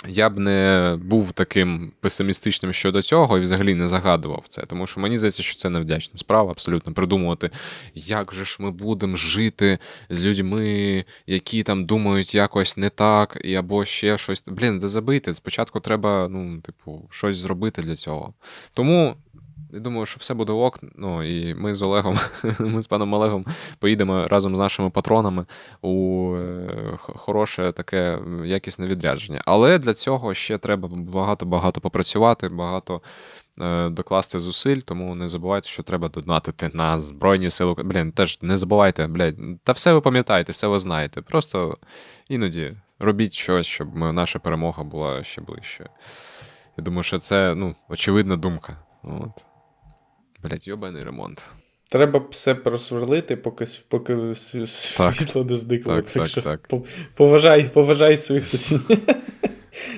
Я 0.09 0.31
б 0.31 0.39
не 0.39 0.99
був 1.03 1.33
таким 1.33 1.93
песимістичним 2.01 2.73
щодо 2.73 3.03
цього 3.03 3.39
і 3.39 3.41
взагалі 3.41 3.75
не 3.75 3.89
загадував 3.89 4.45
це, 4.49 4.63
тому 4.63 4.87
що 4.87 5.01
мені 5.01 5.19
здається, 5.19 5.43
що 5.43 5.57
це 5.57 5.71
невдячна 5.71 6.19
справа, 6.19 6.51
абсолютно 6.51 6.93
придумувати, 6.93 7.51
як 7.95 8.35
же 8.35 8.45
ж 8.45 8.57
ми 8.61 8.71
будемо 8.71 9.17
жити 9.17 9.79
з 10.11 10.25
людьми, 10.25 11.05
які 11.27 11.63
там 11.63 11.85
думають 11.85 12.35
якось 12.35 12.77
не 12.77 12.91
так, 12.91 13.41
і 13.45 13.55
або 13.55 13.85
ще 13.85 14.19
щось. 14.19 14.45
Блін, 14.47 14.79
де 14.79 14.89
забити. 14.89 15.35
Спочатку 15.35 15.81
треба, 15.81 16.29
ну, 16.31 16.61
типу, 16.61 17.09
щось 17.11 17.37
зробити 17.37 17.83
для 17.83 17.97
цього. 17.97 18.35
Тому 18.75 19.17
я 19.73 19.81
думаю, 19.81 20.07
що 20.07 20.17
все 20.21 20.35
буде 20.35 20.53
ок. 20.53 20.79
Ну 20.95 21.23
і 21.23 21.55
ми 21.55 21.75
з 21.75 21.83
Олегом, 21.83 22.19
ми 22.59 22.83
з 22.83 22.87
паном 22.87 23.15
Олегом 23.15 23.47
поїдемо 23.79 24.29
разом 24.29 24.57
з 24.57 24.59
нашими 24.59 24.91
патронами 24.91 25.47
у 25.83 26.35
е, 26.37 26.99
хороше 26.99 27.73
таке 27.73 28.19
якісне 28.45 28.87
відрядження. 28.87 29.43
Але 29.45 29.79
для 29.79 29.95
цього 29.95 30.35
ще 30.35 30.59
треба 30.59 30.89
багато-багато 30.93 31.81
попрацювати, 31.81 32.49
багато 32.49 33.03
е, 33.61 33.89
докласти 33.89 34.41
зусиль, 34.41 34.77
тому 34.77 35.15
не 35.15 35.29
забувайте, 35.29 35.69
що 35.69 35.83
треба 35.83 36.09
донатити 36.09 36.71
на 36.73 37.01
Збройні 37.01 37.51
Сили. 37.51 37.75
Блін, 37.75 38.13
теж 38.13 38.43
не 38.43 38.59
забувайте, 38.59 39.07
блядь, 39.07 39.37
та 39.65 39.73
все 39.73 39.93
ви 39.93 40.01
пам'ятаєте, 40.01 40.53
все 40.53 40.67
ви 40.67 40.79
знаєте. 40.79 41.23
Просто 41.23 41.79
іноді 42.29 42.73
робіть 42.99 43.33
щось, 43.33 43.67
щоб 43.67 43.97
наша 43.97 44.39
перемога 44.39 44.85
була 44.85 45.25
ще 45.25 45.41
ближче. 45.41 45.89
Я 46.79 46.85
думаю, 46.85 47.03
що 47.03 47.19
це 47.19 47.55
ну, 47.55 47.75
очевидна 47.89 48.37
думка. 48.37 48.77
От. 49.03 49.45
Блять, 50.43 50.67
йобаний 50.67 51.05
ремонт. 51.05 51.47
Треба 51.91 52.25
все 52.31 52.55
просверлити, 52.55 53.37
поки 53.37 53.65
поки 53.89 54.35
світло 54.35 55.45
не 55.45 55.57
зникло. 55.57 55.97
Так, 55.97 56.07
так, 56.07 56.29
так, 56.29 56.45
так. 56.69 56.83
Поважай 57.15 57.71
поважай 57.75 58.17
своїх 58.17 58.47
сусідів. 58.47 58.99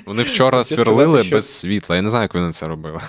Вони 0.06 0.22
вчора 0.22 0.64
сверлили 0.64 1.08
сказати, 1.08 1.24
що... 1.24 1.36
без 1.36 1.48
світла. 1.48 1.96
Я 1.96 2.02
не 2.02 2.10
знаю, 2.10 2.22
як 2.22 2.34
вони 2.34 2.52
це 2.52 2.68
робили. 2.68 3.00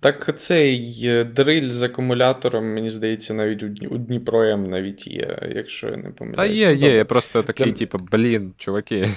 Так 0.00 0.38
цей 0.38 1.00
е, 1.04 1.24
дриль 1.24 1.70
з 1.70 1.82
акумулятором, 1.82 2.74
мені 2.74 2.90
здається, 2.90 3.34
навіть 3.34 3.62
у 3.62 3.98
Дніпро 3.98 4.56
навіть 4.56 5.06
є, 5.06 5.38
якщо 5.54 5.88
я 5.88 5.96
не 5.96 6.10
помиляюсь. 6.10 6.36
Та 6.36 6.54
є, 6.54 6.74
є. 6.74 6.96
Я 6.96 7.04
просто 7.04 7.42
такий, 7.42 7.66
Для... 7.66 7.72
типу, 7.72 7.98
блін, 8.12 8.52
чуваки. 8.58 9.08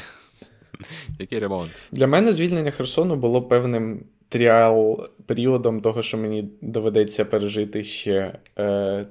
Який 1.20 1.40
ремонт? 1.40 1.72
Для 1.92 2.08
мене 2.08 2.34
звільнення 2.34 2.72
Херсону 2.72 3.16
було 3.16 3.42
певним 3.42 4.06
тріал 4.34 5.08
періодом 5.26 5.82
того, 5.82 6.02
що 6.02 6.18
мені 6.18 6.50
доведеться 6.62 7.26
пережити 7.26 7.84
ще 7.84 8.40
е, 8.58 9.06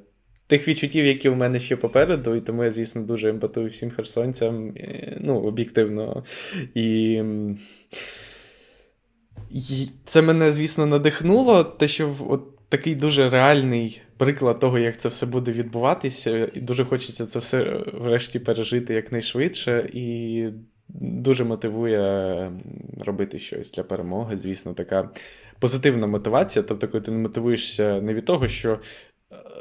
тих 0.46 0.68
відчуттів, 0.68 1.06
які 1.06 1.28
в 1.28 1.36
мене 1.36 1.58
ще 1.58 1.76
попереду, 1.76 2.34
і 2.34 2.40
тому 2.40 2.64
я, 2.64 2.70
звісно, 2.70 3.02
дуже 3.02 3.28
емпатую 3.28 3.68
всім 3.68 3.90
херсонцям, 3.90 4.68
е, 4.76 5.18
ну, 5.20 5.40
об'єктивно. 5.40 6.24
І. 6.74 7.22
І 9.50 9.88
це 10.04 10.22
мене, 10.22 10.52
звісно, 10.52 10.86
надихнуло, 10.86 11.64
те, 11.64 11.88
що 11.88 12.16
от 12.28 12.68
такий 12.68 12.94
дуже 12.94 13.28
реальний 13.28 14.00
приклад 14.16 14.58
того, 14.60 14.78
як 14.78 14.98
це 14.98 15.08
все 15.08 15.26
буде 15.26 15.52
відбуватися, 15.52 16.50
і 16.54 16.60
дуже 16.60 16.84
хочеться 16.84 17.26
це 17.26 17.38
все 17.38 17.84
врешті 17.92 18.38
пережити 18.38 18.94
якнайшвидше. 18.94 19.90
І 19.92 20.44
дуже 20.88 21.44
мотивує 21.44 22.52
робити 23.00 23.38
щось 23.38 23.72
для 23.72 23.82
перемоги. 23.82 24.36
Звісно, 24.36 24.74
така 24.74 25.10
позитивна 25.58 26.06
мотивація. 26.06 26.64
Тобто, 26.68 26.88
коли 26.88 27.04
ти 27.04 27.10
не 27.10 27.18
мотивуєшся 27.18 28.00
не 28.00 28.14
від 28.14 28.24
того, 28.24 28.48
що 28.48 28.72
е, 28.72 28.78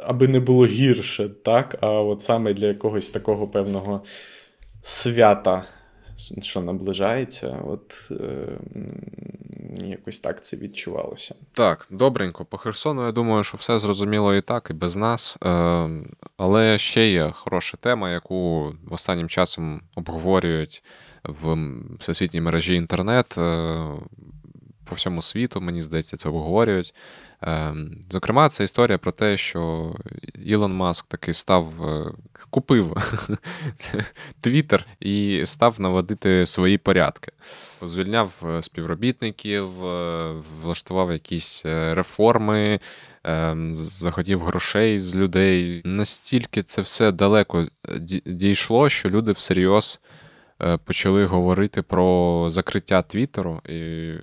аби 0.03 0.27
не 0.27 0.39
було 0.39 0.65
гірше, 0.65 1.29
так, 1.29 1.77
а 1.81 1.89
от 1.89 2.21
саме 2.21 2.53
для 2.53 2.67
якогось 2.67 3.09
такого 3.09 3.47
певного 3.47 4.03
свята. 4.81 5.65
Що 6.41 6.61
наближається, 6.61 7.59
от 7.67 8.11
е, 8.11 8.57
якось 9.85 10.19
так 10.19 10.43
це 10.43 10.57
відчувалося. 10.57 11.35
Так, 11.53 11.87
добренько. 11.89 12.45
По 12.45 12.57
Херсону, 12.57 13.05
я 13.05 13.11
думаю, 13.11 13.43
що 13.43 13.57
все 13.57 13.79
зрозуміло 13.79 14.35
і 14.35 14.41
так, 14.41 14.67
і 14.69 14.73
без 14.73 14.95
нас. 14.95 15.37
Е, 15.43 15.89
Але 16.37 16.77
ще 16.77 17.11
є 17.11 17.31
хороша 17.31 17.77
тема, 17.77 18.11
яку 18.11 18.73
останнім 18.89 19.29
часом 19.29 19.81
обговорюють 19.95 20.83
в 21.23 21.57
всесвітній 21.99 22.41
мережі 22.41 22.75
інтернет 22.75 23.37
е, 23.37 23.77
по 24.91 24.95
всьому 24.95 25.21
світу, 25.21 25.61
мені 25.61 25.81
здається, 25.81 26.17
це 26.17 26.29
обговорюють. 26.29 26.93
Е, 27.43 27.73
зокрема, 28.09 28.49
це 28.49 28.63
історія 28.63 28.97
про 28.97 29.11
те, 29.11 29.37
що 29.37 29.91
Ілон 30.45 30.73
Маск 30.73 31.07
таки 31.07 31.33
став. 31.33 31.89
Е, 31.89 32.11
купив 32.49 32.97
Твіттер 34.41 34.85
і 34.99 35.41
став 35.45 35.81
наводити 35.81 36.45
свої 36.45 36.77
порядки. 36.77 37.31
Звільняв 37.81 38.59
співробітників, 38.61 39.67
влаштував 40.61 41.11
якісь 41.11 41.61
реформи, 41.65 42.79
захотів 43.73 44.41
грошей 44.41 44.99
з 44.99 45.15
людей. 45.15 45.81
Настільки 45.85 46.63
це 46.63 46.81
все 46.81 47.11
далеко 47.11 47.65
дійшло, 48.25 48.89
що 48.89 49.09
люди 49.09 49.31
всерйоз 49.31 49.99
Е, 50.63 50.77
почали 50.77 51.25
говорити 51.25 51.81
про 51.81 52.45
закриття 52.49 53.01
Твіттеру, 53.01 53.61
і, 53.69 54.13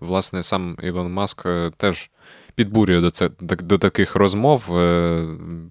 власне, 0.00 0.42
сам 0.42 0.76
Ілон 0.82 1.12
Маск 1.12 1.46
е, 1.46 1.70
теж 1.76 2.10
підбурює 2.54 3.00
до 3.00 3.10
це, 3.10 3.30
до 3.40 3.78
таких 3.78 4.16
розмов, 4.16 4.76
е, 4.76 5.26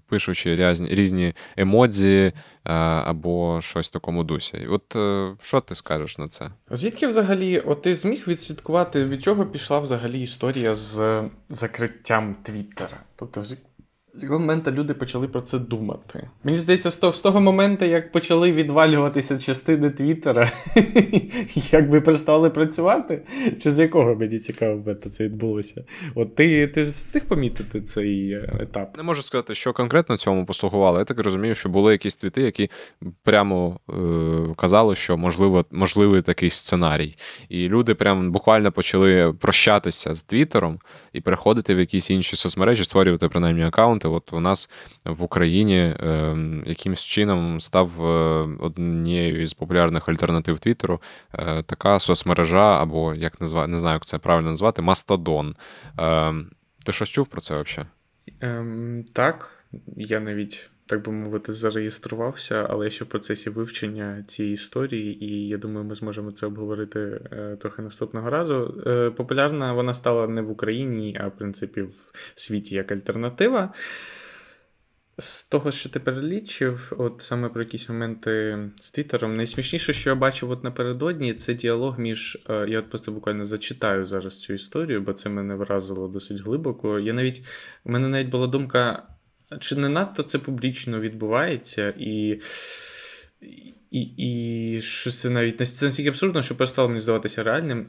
пишучи 0.07 0.55
різні 0.55 0.87
різні 0.87 1.33
емодзі 1.57 2.33
або 2.63 3.59
щось 3.61 3.87
в 3.87 3.91
такому 3.91 4.23
дусі. 4.23 4.67
От 4.69 4.83
що 5.41 5.61
ти 5.61 5.75
скажеш 5.75 6.17
на 6.17 6.27
це? 6.27 6.49
Звідки 6.69 7.07
взагалі, 7.07 7.59
от 7.59 7.81
ти 7.81 7.95
зміг 7.95 8.23
відслідкувати, 8.27 9.05
від 9.05 9.23
чого 9.23 9.45
пішла 9.45 9.79
взагалі 9.79 10.21
історія 10.21 10.73
з 10.73 11.23
закриттям 11.47 12.35
Твіттера? 12.43 12.97
Тобто, 13.15 13.43
з 14.13 14.23
якого 14.23 14.39
моменту 14.39 14.71
люди 14.71 14.93
почали 14.93 15.27
про 15.27 15.41
це 15.41 15.59
думати. 15.59 16.29
Мені 16.43 16.57
здається, 16.57 16.89
з 16.89 16.97
того, 16.97 17.13
з 17.13 17.21
того 17.21 17.41
моменту, 17.41 17.85
як 17.85 18.11
почали 18.11 18.51
відвалюватися 18.51 19.39
частини 19.39 19.89
Твіттера, 19.89 20.51
як 21.71 21.89
би 21.89 22.01
перестали 22.01 22.49
працювати, 22.49 23.21
чи 23.63 23.71
з 23.71 23.79
якого 23.79 24.15
мені 24.15 24.39
цікаво 24.39 24.93
це 24.93 25.23
відбулося? 25.23 25.83
От 26.15 26.35
ти 26.35 26.67
ти 26.67 26.81
встиг 26.81 27.25
помітити 27.25 27.81
цей 27.81 28.31
е, 28.31 28.57
етап? 28.59 28.97
Не 28.97 29.03
можу 29.03 29.21
сказати, 29.21 29.55
що 29.55 29.73
конкретно 29.73 30.17
цьому 30.17 30.45
послугувало. 30.45 30.99
Я 30.99 31.05
так 31.05 31.19
розумію, 31.19 31.55
що 31.55 31.69
були 31.69 31.91
якісь 31.91 32.15
твіти, 32.15 32.41
які 32.41 32.69
прямо 33.23 33.79
е, 33.89 33.93
казали, 34.55 34.95
що 34.95 35.17
можливо, 35.17 35.65
можливий 35.71 36.21
такий 36.21 36.49
сценарій. 36.49 37.15
І 37.49 37.67
люди 37.67 37.95
прямо 37.95 38.29
буквально 38.29 38.71
почали 38.71 39.33
прощатися 39.39 40.15
з 40.15 40.23
Твіттером 40.23 40.79
і 41.13 41.21
переходити 41.21 41.75
в 41.75 41.79
якісь 41.79 42.09
інші 42.09 42.35
соцмережі, 42.35 42.83
створювати 42.83 43.29
принаймні 43.29 43.63
аккаунт 43.63 44.00
аккаунти. 44.01 44.07
От 44.07 44.33
у 44.33 44.39
нас 44.39 44.69
в 45.05 45.23
Україні 45.23 45.77
е, 45.77 46.37
якимось 46.65 47.01
чином 47.01 47.61
став 47.61 48.05
е, 48.05 48.49
однією 48.59 49.41
із 49.41 49.53
популярних 49.53 50.09
альтернатив 50.09 50.59
Твіттеру 50.59 51.01
е, 51.33 51.63
така 51.63 51.99
соцмережа, 51.99 52.81
або 52.81 53.13
як 53.13 53.41
назва, 53.41 53.67
не 53.67 53.77
знаю, 53.77 53.93
як 53.93 54.05
це 54.05 54.17
правильно 54.17 54.49
назвати, 54.49 54.81
Мастодон. 54.81 55.55
Е, 55.99 56.33
ти 56.85 56.91
щось 56.91 57.09
чув 57.09 57.27
про 57.27 57.41
це 57.41 57.53
взагалі? 57.53 57.89
Ем, 58.41 59.03
Так, 59.15 59.65
я 59.97 60.19
навіть. 60.19 60.69
Так 60.91 61.05
би 61.05 61.11
мовити, 61.11 61.53
зареєструвався, 61.53 62.67
але 62.69 62.89
ще 62.89 63.05
в 63.05 63.07
процесі 63.07 63.49
вивчення 63.49 64.23
цієї 64.27 64.53
історії, 64.53 65.25
і 65.25 65.47
я 65.47 65.57
думаю, 65.57 65.85
ми 65.85 65.95
зможемо 65.95 66.31
це 66.31 66.45
обговорити 66.45 66.99
е, 66.99 67.57
трохи 67.59 67.81
наступного 67.81 68.29
разу. 68.29 68.83
Е, 68.87 69.09
популярна 69.09 69.73
вона 69.73 69.93
стала 69.93 70.27
не 70.27 70.41
в 70.41 70.51
Україні, 70.51 71.17
а 71.21 71.27
в 71.27 71.35
принципі 71.35 71.81
в 71.81 72.11
світі 72.35 72.75
як 72.75 72.91
альтернатива. 72.91 73.73
З 75.17 75.43
того, 75.43 75.71
що 75.71 75.89
ти 75.89 75.99
перелічив, 75.99 76.93
от 76.97 77.15
саме 77.17 77.49
про 77.49 77.61
якісь 77.61 77.89
моменти 77.89 78.59
з 78.81 78.91
Твіттером, 78.91 79.33
найсмішніше, 79.33 79.93
що 79.93 80.09
я 80.09 80.15
бачив 80.15 80.51
от 80.51 80.63
напередодні, 80.63 81.33
це 81.33 81.53
діалог 81.53 81.99
між. 81.99 82.37
Е, 82.49 82.65
я 82.69 82.79
от 82.79 82.89
просто 82.89 83.11
буквально 83.11 83.45
зачитаю 83.45 84.05
зараз 84.05 84.39
цю 84.39 84.53
історію, 84.53 85.01
бо 85.01 85.13
це 85.13 85.29
мене 85.29 85.55
вразило 85.55 86.07
досить 86.07 86.41
глибоко. 86.41 86.99
Я 86.99 87.13
навіть 87.13 87.43
у 87.83 87.91
мене 87.91 88.07
навіть 88.07 88.29
була 88.29 88.47
думка 88.47 89.03
чи 89.60 89.76
не 89.76 89.88
надто 89.88 90.22
це 90.22 90.38
публічно 90.38 91.00
відбувається, 91.00 91.94
і 91.98 92.40
і, 93.90 94.00
і 94.00 94.80
щось 94.82 95.20
це 95.20 95.30
навіть 95.30 95.60
настільки 95.60 96.08
абсурдно, 96.08 96.42
що 96.42 96.56
перестало 96.56 96.88
мені 96.88 97.00
здаватися 97.00 97.42
реальним. 97.42 97.86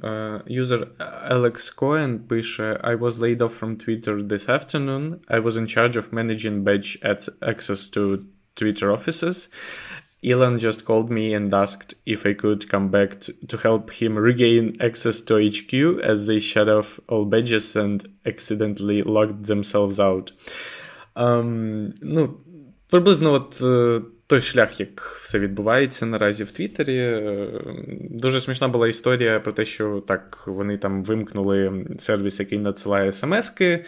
Юзер 0.47 0.87
Alex 1.31 1.75
Cohen 1.77 2.19
пише: 2.19 2.79
I 2.83 2.99
was 2.99 3.11
laid 3.11 3.37
off 3.37 3.59
from 3.59 3.85
Twitter 3.85 4.27
this 4.27 4.49
afternoon. 4.49 5.15
I 5.27 5.43
was 5.43 5.57
in 5.57 5.67
charge 5.67 5.97
of 5.97 6.13
managing 6.13 6.63
badge 6.63 6.99
access 7.41 7.89
to 7.95 8.19
Twitter 8.55 8.91
offices. 8.91 9.51
Elon 10.23 10.59
just 10.59 10.85
called 10.85 11.09
me 11.11 11.33
and 11.33 11.53
asked 11.53 11.93
if 12.05 12.25
I 12.25 12.33
could 12.33 12.67
come 12.73 12.89
back 12.89 13.21
to, 13.21 13.33
to 13.51 13.57
help 13.57 13.91
him 13.91 14.17
regain 14.17 14.75
access 14.79 15.21
to 15.27 15.33
HQ 15.37 15.71
as 16.03 16.25
they 16.27 16.39
shut 16.39 16.67
off 16.67 16.99
all 17.07 17.25
badges 17.25 17.75
and 17.75 18.03
accidentally 18.25 18.99
locked 19.03 19.43
themselves 19.45 19.99
out. 19.99 20.31
Um, 21.14 21.92
ну, 22.02 22.40
Приблизно 22.92 23.32
от 23.32 23.60
е, 23.62 24.02
той 24.26 24.40
шлях, 24.40 24.80
як 24.80 25.20
все 25.22 25.38
відбувається 25.38 26.06
наразі 26.06 26.44
в 26.44 26.50
Твіттері. 26.50 26.96
Е, 26.96 27.48
дуже 28.10 28.40
смішна 28.40 28.68
була 28.68 28.88
історія 28.88 29.40
про 29.40 29.52
те, 29.52 29.64
що 29.64 30.04
так 30.06 30.44
вони 30.46 30.78
там 30.78 31.04
вимкнули 31.04 31.86
сервіс, 31.98 32.40
який 32.40 32.58
надсилає 32.58 33.12
смски. 33.12 33.84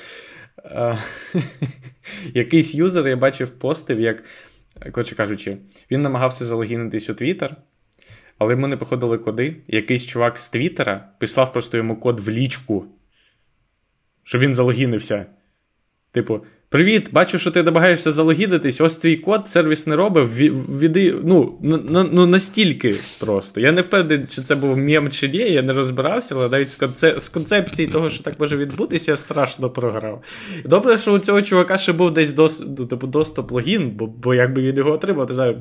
Якийсь 2.35 2.75
юзер 2.75 3.09
я 3.09 3.17
бачив 3.17 3.51
постив, 3.51 4.01
як, 4.01 4.25
коротше 4.93 5.15
кажучи, 5.15 5.57
він 5.91 6.03
намагався 6.03 6.45
залогінитись 6.45 7.11
у 7.11 7.15
Твіттер, 7.15 7.57
але 8.39 8.53
йому 8.53 8.67
не 8.67 8.77
походили 8.77 9.19
коди. 9.19 9.57
Якийсь 9.67 10.07
чувак 10.07 10.41
з 10.41 10.49
Твіттера 10.49 11.09
прислав 11.19 11.53
просто 11.53 11.77
йому 11.77 11.97
код 11.97 12.21
в 12.21 12.29
лічку, 12.31 12.85
щоб 14.23 14.41
він 14.41 14.55
залогінився. 14.55 15.27
Типу, 16.15 16.41
Привіт, 16.69 17.09
бачу, 17.13 17.39
що 17.39 17.51
ти 17.51 17.63
намагаєшся 17.63 18.11
залогідитись, 18.11 18.81
ось 18.81 18.97
твій 18.97 19.17
код, 19.17 19.49
сервіс 19.49 19.87
не 19.87 19.97
робив. 19.97 20.37
Віди, 20.81 21.15
ну, 21.25 21.59
ну, 22.13 22.27
настільки 22.27 22.95
просто. 23.21 23.61
Я 23.61 23.73
не 23.73 23.81
впевнений, 23.81 24.27
чи 24.27 24.43
це 24.43 24.55
був 24.55 24.77
мєм 24.77 25.11
чи 25.11 25.29
ні, 25.29 25.39
я 25.39 25.63
не 25.63 25.73
розбирався, 25.73 26.35
але 26.35 26.49
навіть 26.49 26.71
з 27.21 27.29
концепції 27.29 27.89
того, 27.89 28.09
що 28.09 28.23
так 28.23 28.41
може 28.41 28.57
відбутися, 28.57 29.11
я 29.11 29.17
страшно 29.17 29.71
програв. 29.71 30.23
Добре, 30.65 30.97
що 30.97 31.13
у 31.13 31.19
цього 31.19 31.43
чувака 31.43 31.77
ще 31.77 31.93
був 31.93 32.11
десь 32.11 32.33
дос, 32.33 32.65
ну, 32.79 32.87
типу, 32.87 33.07
доступ 33.07 33.53
логін, 33.53 33.91
бо 33.91 34.07
бо 34.07 34.35
якби 34.35 34.63
він 34.63 34.77
його 34.77 34.91
отримав, 34.91 35.29
не 35.29 35.35
знаю. 35.35 35.61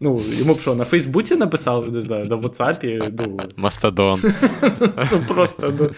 Ну, 0.00 0.20
йому 0.38 0.54
б 0.54 0.60
що, 0.60 0.74
на 0.74 0.84
Фейсбуці 0.84 1.36
написали, 1.36 1.90
не 1.90 2.00
знаю, 2.00 2.24
на 2.24 2.36
WhatsApp. 2.36 3.12
Ну, 3.18 3.40
Мастодон. 3.56 4.20
Ну, 5.12 5.24
просто, 5.28 5.74
ну. 5.78 5.90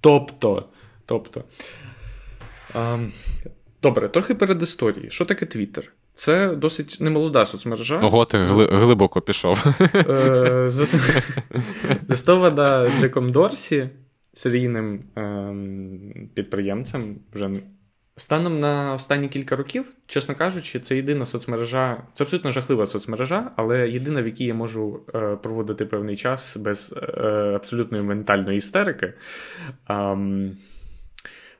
Тобто, 0.00 0.64
тобто. 1.06 1.44
Добре, 3.82 4.08
трохи 4.08 4.34
перед 4.34 4.62
історією. 4.62 5.10
Що 5.10 5.24
таке 5.24 5.46
Твіттер? 5.46 5.92
Це 6.14 6.54
досить 6.54 6.96
немолода 7.00 7.46
соцмережа. 7.46 7.98
Ого, 7.98 8.24
ти 8.24 8.38
гли- 8.38 8.78
глибоко 8.78 9.20
пішов. 9.20 9.64
Е, 9.94 10.64
заснована 12.08 12.88
Джеком 13.00 13.28
Дорсі, 13.28 13.88
серійним 14.32 15.00
ем, 15.16 16.28
підприємцем. 16.34 17.16
вже 17.34 17.50
Станом 18.16 18.58
на 18.58 18.94
останні 18.94 19.28
кілька 19.28 19.56
років, 19.56 19.92
чесно 20.06 20.34
кажучи, 20.34 20.80
це 20.80 20.96
єдина 20.96 21.24
соцмережа, 21.24 22.02
це 22.12 22.24
абсолютно 22.24 22.50
жахлива 22.50 22.86
соцмережа, 22.86 23.50
але 23.56 23.88
єдина, 23.88 24.22
в 24.22 24.26
якій 24.26 24.44
я 24.44 24.54
можу 24.54 25.00
е, 25.14 25.36
проводити 25.42 25.86
певний 25.86 26.16
час 26.16 26.56
без 26.56 26.98
е, 27.02 27.20
абсолютної 27.56 28.04
ментальної 28.04 28.58
істерики. 28.58 29.12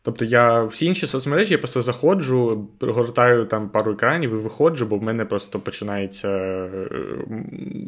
Тобто 0.02 0.24
я 0.24 0.64
всі 0.64 0.86
інші 0.86 1.06
соцмережі 1.06 1.54
я 1.54 1.58
просто 1.58 1.82
заходжу, 1.82 2.68
гортаю 2.80 3.44
там 3.44 3.70
пару 3.70 3.92
екранів 3.92 4.30
і 4.30 4.34
виходжу, 4.34 4.86
бо 4.90 4.96
в 4.96 5.02
мене 5.02 5.24
просто 5.24 5.60
починається. 5.60 6.28
Е, 6.28 6.88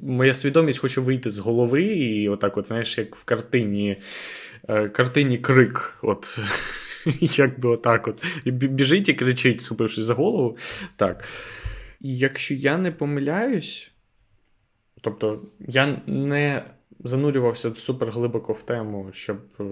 моя 0.03 0.35
свідомість 0.35 0.81
хоче 0.81 1.01
вийти 1.01 1.31
з 1.31 1.39
голови, 1.39 1.83
і 1.83 2.29
отак, 2.29 2.57
от, 2.57 2.69
знаєш, 2.69 2.99
як 2.99 3.17
в 3.17 3.25
картині 3.25 3.97
е, 4.69 4.89
картині 4.89 5.39
крик. 5.39 5.99
от, 6.03 6.39
Як 7.21 7.61
би 7.61 7.69
отак 7.69 8.09
от. 8.09 8.25
Біжить 8.47 9.09
і 9.09 9.15
кричить, 9.15 9.61
супившись 9.61 10.05
за 10.05 10.15
голову. 10.15 10.57
Так. 10.97 11.25
Якщо 12.01 12.55
я 12.55 12.79
не 12.79 12.93
помиляюсь, 12.93 13.93
тобто 15.01 15.43
я 15.61 16.03
не 16.07 16.63
занурювався 17.05 17.75
супер 17.75 18.11
глибоко 18.11 18.53
в 18.53 18.63
тему, 18.63 19.09
щоб 19.13 19.37
е, 19.61 19.65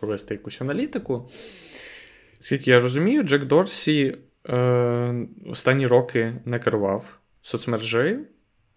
провести 0.00 0.34
якусь 0.34 0.60
аналітику. 0.60 1.28
Скільки 2.40 2.70
я 2.70 2.80
розумію, 2.80 3.22
Джек 3.22 3.44
Дорсі 3.44 4.16
е, 4.48 5.26
останні 5.46 5.86
роки 5.86 6.34
не 6.44 6.58
керував 6.58 7.18
соцмережею. 7.42 8.26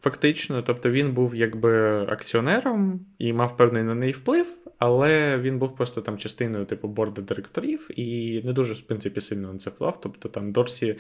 Фактично, 0.02 0.62
тобто 0.62 0.90
він 0.90 1.14
був 1.14 1.36
якби 1.36 2.02
акціонером 2.06 3.06
і 3.20 3.34
мав 3.34 3.58
певний 3.58 3.84
на 3.84 3.96
неї 3.96 4.12
вплив, 4.12 4.48
але 4.80 5.38
він 5.38 5.60
був 5.60 5.76
просто 5.76 6.02
там 6.02 6.18
частиною 6.18 6.66
типу 6.66 6.88
борду 6.88 7.22
директорів 7.22 7.90
і 7.96 8.42
не 8.44 8.54
дуже, 8.54 8.74
в 8.74 8.82
принципі, 8.82 9.22
сильно 9.22 9.54
на 9.54 9.60
це 9.60 9.70
вплав. 9.70 10.02
Тобто 10.02 10.30
там 10.30 10.52
Дорсі 10.52 10.96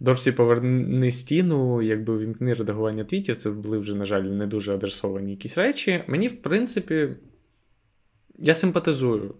Дорсі 0.00 0.32
поверни 0.32 1.10
стіну, 1.10 1.82
якби 1.82 2.18
вімкни 2.18 2.54
редагування 2.54 3.04
твітів, 3.04 3.36
це 3.36 3.50
були 3.50 3.78
вже, 3.78 3.94
на 3.94 4.04
жаль, 4.04 4.22
не 4.22 4.46
дуже 4.46 4.74
адресовані 4.74 5.30
якісь 5.30 5.58
речі. 5.58 6.04
Мені, 6.06 6.28
в 6.28 6.42
принципі, 6.42 7.08
я 8.38 8.54
симпатизую 8.54 9.34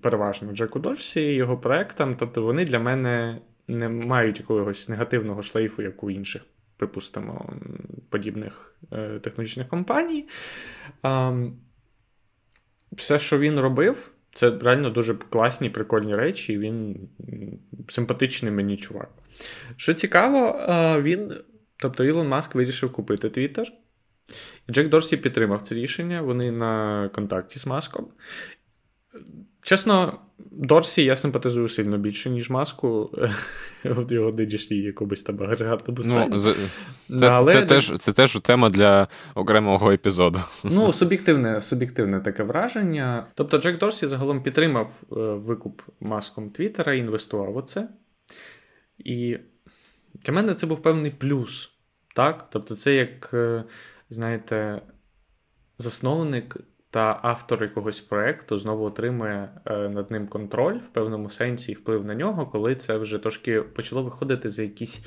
переважно 0.00 0.52
Джеку 0.52 0.78
Дорсі 0.78 1.20
і 1.20 1.34
його 1.34 1.58
проектам, 1.58 2.16
тобто 2.16 2.42
вони 2.42 2.64
для 2.64 2.78
мене 2.78 3.40
не 3.68 3.88
мають 3.88 4.38
якогось 4.38 4.88
негативного 4.88 5.42
шлейфу, 5.42 5.82
як 5.82 6.04
у 6.04 6.10
інших, 6.10 6.42
припустимо, 6.76 7.52
подібних 8.08 8.76
е, 8.92 9.18
технологічних 9.18 9.68
компаній. 9.68 10.28
Все, 12.92 13.18
що 13.18 13.38
він 13.38 13.60
робив, 13.60 14.11
це 14.32 14.58
реально 14.58 14.90
дуже 14.90 15.14
класні, 15.14 15.70
прикольні 15.70 16.14
речі, 16.14 16.52
і 16.52 16.58
він 16.58 17.08
симпатичний 17.88 18.52
мені 18.52 18.76
чувак. 18.76 19.08
Що 19.76 19.94
цікаво, 19.94 20.58
він, 21.02 21.34
тобто 21.76 22.04
Ілон 22.04 22.28
Маск 22.28 22.54
вирішив 22.54 22.92
купити 22.92 23.30
Твіттер. 23.30 23.66
Джек 24.70 24.88
Дорсі 24.88 25.16
підтримав 25.16 25.62
це 25.62 25.74
рішення, 25.74 26.22
вони 26.22 26.50
на 26.50 27.08
контакті 27.08 27.58
з 27.58 27.66
Маском. 27.66 28.08
Чесно, 29.62 30.18
Дорсі 30.50 31.04
я 31.04 31.16
симпатизую 31.16 31.68
сильно 31.68 31.98
більше, 31.98 32.30
ніж 32.30 32.50
маску 32.50 33.10
в 33.84 34.12
його 34.12 34.32
нинішній 34.32 34.76
якомусь 34.76 35.22
там 35.22 35.42
агрегатному 35.42 36.02
стані. 36.02 36.28
Ну, 36.30 36.38
це, 36.38 36.54
це, 37.18 37.28
Але... 37.28 37.52
це, 37.52 37.62
теж 37.62 37.92
це 37.98 38.12
теж 38.12 38.40
тема 38.40 38.70
для 38.70 39.08
окремого 39.34 39.92
епізоду. 39.92 40.40
Ну, 40.64 40.92
суб'єктивне 40.92 41.60
суб'єктивне 41.60 42.20
таке 42.20 42.42
враження. 42.42 43.26
Тобто, 43.34 43.58
Джек 43.58 43.78
Дорсі 43.78 44.06
загалом 44.06 44.42
підтримав 44.42 44.86
е, 45.02 45.14
викуп 45.16 45.82
маском 46.00 46.50
Твіттера 46.50 46.94
інвестував 46.94 47.56
у 47.56 47.62
це. 47.62 47.88
І 48.98 49.38
для 50.14 50.32
мене 50.32 50.54
це 50.54 50.66
був 50.66 50.82
певний 50.82 51.10
плюс. 51.10 51.70
Так? 52.14 52.48
Тобто, 52.50 52.76
це 52.76 52.94
як, 52.94 53.30
е, 53.34 53.64
знаєте, 54.10 54.82
засновник 55.78 56.56
та 56.92 57.20
автор 57.22 57.62
якогось 57.62 58.00
проєкту 58.00 58.58
знову 58.58 58.84
отримує 58.84 59.48
е, 59.64 59.88
над 59.88 60.10
ним 60.10 60.28
контроль 60.28 60.78
в 60.78 60.88
певному 60.88 61.30
сенсі 61.30 61.72
і 61.72 61.74
вплив 61.74 62.04
на 62.04 62.14
нього, 62.14 62.46
коли 62.46 62.74
це 62.74 62.98
вже 62.98 63.18
трошки 63.18 63.62
почало 63.62 64.02
виходити 64.02 64.48
за 64.48 64.62
якісь 64.62 65.06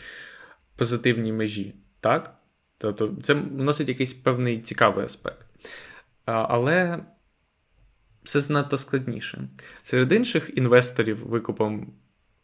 позитивні 0.75 1.33
межі. 1.33 1.75
Так? 1.99 2.37
Тобто 2.77 3.15
це 3.23 3.35
носить 3.35 3.89
якийсь 3.89 4.13
певний 4.13 4.61
цікавий 4.61 5.05
аспект. 5.05 5.47
Але 6.25 7.05
все 8.23 8.39
занадто 8.39 8.77
складніше. 8.77 9.49
Серед 9.81 10.11
інших 10.11 10.57
інвесторів 10.57 11.27
викупом. 11.27 11.93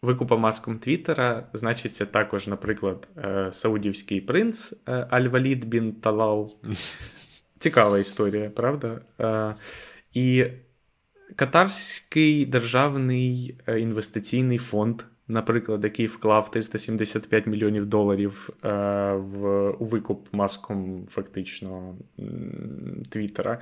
Викупа 0.01 0.37
маском 0.37 0.79
Твіттера 0.79 1.49
значиться 1.53 2.05
також, 2.05 2.47
наприклад, 2.47 3.07
е, 3.17 3.47
Саудівський 3.51 4.21
принц 4.21 4.83
е, 4.87 5.07
Аль-Валід 5.11 5.65
Бін 5.65 5.93
Талал, 5.93 6.55
Цікава 7.61 7.99
історія, 7.99 8.49
правда? 8.49 9.01
Е, 9.19 9.55
І 10.13 10.45
Катарський 11.35 12.45
державний 12.45 13.57
е, 13.67 13.79
інвестиційний 13.79 14.57
фонд, 14.57 15.01
наприклад, 15.27 15.83
який 15.83 16.05
вклав 16.05 16.51
375 16.51 17.47
мільйонів 17.47 17.85
доларів 17.85 18.49
е, 18.63 18.69
в 19.13 19.69
у 19.69 19.85
викуп 19.85 20.27
маском 20.31 21.05
фактично 21.09 21.95
Твіттера. 23.09 23.59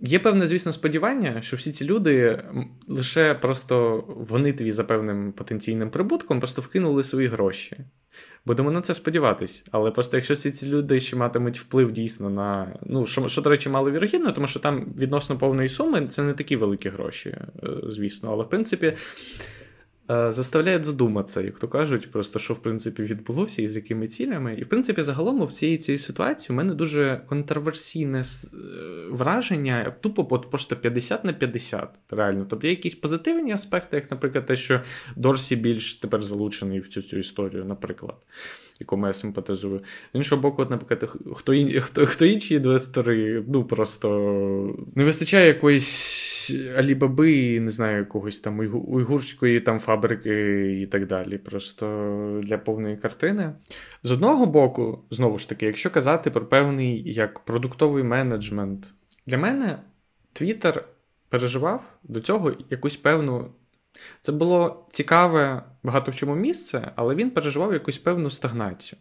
Є 0.00 0.18
певне, 0.18 0.46
звісно, 0.46 0.72
сподівання, 0.72 1.42
що 1.42 1.56
всі 1.56 1.72
ці 1.72 1.84
люди 1.84 2.42
лише 2.88 3.34
просто 3.34 4.04
в 4.06 4.28
гонитві 4.28 4.70
за 4.70 4.84
певним 4.84 5.32
потенційним 5.32 5.90
прибутком 5.90 6.38
просто 6.38 6.62
вкинули 6.62 7.02
свої 7.02 7.28
гроші. 7.28 7.76
Будемо 8.46 8.70
на 8.70 8.80
це 8.80 8.94
сподіватись. 8.94 9.64
Але 9.70 9.90
просто 9.90 10.16
якщо 10.16 10.36
ці 10.36 10.50
ці 10.50 10.68
люди 10.68 11.00
ще 11.00 11.16
матимуть 11.16 11.58
вплив 11.58 11.92
дійсно 11.92 12.30
на. 12.30 12.78
Ну, 12.86 13.06
що, 13.06 13.28
що, 13.28 13.42
до 13.42 13.50
речі, 13.50 13.68
мало 13.68 13.90
вірогідно, 13.90 14.32
тому 14.32 14.46
що 14.46 14.60
там 14.60 14.94
відносно 14.98 15.38
повної 15.38 15.68
суми 15.68 16.06
це 16.06 16.22
не 16.22 16.32
такі 16.32 16.56
великі 16.56 16.90
гроші, 16.90 17.28
е, 17.28 17.46
звісно. 17.88 18.32
Але 18.32 18.44
в 18.44 18.48
принципі, 18.48 18.96
заставляють 20.08 20.84
задуматися, 20.84 21.40
як 21.40 21.58
то 21.58 21.68
кажуть, 21.68 22.10
просто 22.10 22.38
що 22.38 22.54
в 22.54 22.62
принципі 22.62 23.02
відбулося 23.02 23.62
і 23.62 23.68
з 23.68 23.76
якими 23.76 24.06
цілями. 24.06 24.54
І 24.54 24.62
в 24.62 24.66
принципі, 24.66 25.02
загалом 25.02 25.44
в 25.44 25.52
цій 25.52 25.78
цій 25.78 25.98
ситуації 25.98 26.54
у 26.54 26.56
мене 26.56 26.74
дуже 26.74 27.20
контроверсійне 27.26 28.22
враження, 29.10 29.94
тупо 30.00 30.24
просто 30.24 30.76
50 30.76 31.24
на 31.24 31.32
50. 31.32 31.88
Реально. 32.10 32.46
Тобто 32.50 32.66
є 32.66 32.70
якісь 32.70 32.94
позитивні 32.94 33.52
аспекти, 33.52 33.96
як, 33.96 34.10
наприклад, 34.10 34.46
те, 34.46 34.56
що 34.56 34.80
Дорсі 35.16 35.56
більш 35.56 35.94
тепер 35.94 36.22
залучений 36.22 36.80
в 36.80 36.88
цю 36.88 37.02
цю 37.02 37.18
історію, 37.18 37.64
наприклад 37.64 38.16
якому 38.80 39.06
я 39.06 39.12
симпатизую. 39.12 39.80
З 40.14 40.16
іншого 40.16 40.42
боку, 40.42 40.66
наприклад, 40.70 41.16
хто 41.34 41.52
хто, 41.80 42.06
хто 42.06 42.26
інші 42.26 42.54
інвестори, 42.54 43.44
ну 43.48 43.64
просто 43.64 44.08
не 44.94 45.04
вистачає 45.04 45.46
якоїсь 45.46 46.17
алібаби, 46.50 47.60
не 47.60 47.70
знаю, 47.70 47.98
якогось 47.98 48.40
там 48.40 48.58
уйгурської 48.88 49.60
там 49.60 49.78
фабрики 49.78 50.80
і 50.82 50.86
так 50.86 51.06
далі. 51.06 51.38
Просто 51.38 52.40
для 52.42 52.58
повної 52.58 52.96
картини. 52.96 53.52
З 54.02 54.10
одного 54.10 54.46
боку, 54.46 55.04
знову 55.10 55.38
ж 55.38 55.48
таки, 55.48 55.66
якщо 55.66 55.90
казати 55.90 56.30
про 56.30 56.46
певний 56.46 57.12
як 57.12 57.40
продуктовий 57.40 58.04
менеджмент, 58.04 58.86
для 59.26 59.38
мене 59.38 59.78
Твіттер 60.32 60.84
переживав 61.28 61.98
до 62.02 62.20
цього 62.20 62.52
якусь 62.70 62.96
певну 62.96 63.50
це 64.20 64.32
було 64.32 64.86
цікаве 64.90 65.62
багато 65.82 66.10
в 66.10 66.16
чому 66.16 66.34
місце, 66.34 66.92
але 66.96 67.14
він 67.14 67.30
переживав 67.30 67.72
якусь 67.72 67.98
певну 67.98 68.30
стагнацію. 68.30 68.98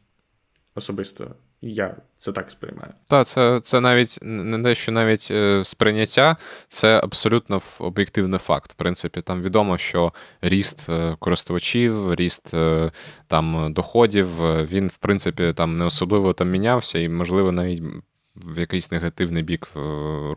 Особисто 0.75 1.35
я 1.61 1.95
це 2.17 2.31
так 2.31 2.51
сприймаю. 2.51 2.93
Так, 3.07 3.27
це 3.27 3.61
це 3.63 3.79
навіть 3.79 4.19
не 4.21 4.63
те, 4.63 4.75
що 4.75 4.91
навіть 4.91 5.27
е, 5.31 5.65
сприйняття, 5.65 6.37
це 6.69 6.99
абсолютно 7.03 7.61
об'єктивний 7.79 8.39
факт. 8.39 8.71
В 8.71 8.75
принципі, 8.75 9.21
там 9.21 9.41
відомо, 9.41 9.77
що 9.77 10.13
ріст 10.41 10.89
е, 10.89 11.15
користувачів, 11.19 12.15
ріст 12.15 12.53
е, 12.53 12.91
там 13.27 13.73
доходів, 13.73 14.27
він, 14.67 14.87
в 14.87 14.97
принципі, 14.97 15.53
там 15.53 15.77
не 15.77 15.85
особливо 15.85 16.33
там 16.33 16.49
мінявся, 16.49 16.99
і, 16.99 17.09
можливо, 17.09 17.51
навіть 17.51 17.83
в 18.45 18.59
якийсь 18.59 18.91
негативний 18.91 19.43
бік 19.43 19.67
е, 19.75 19.79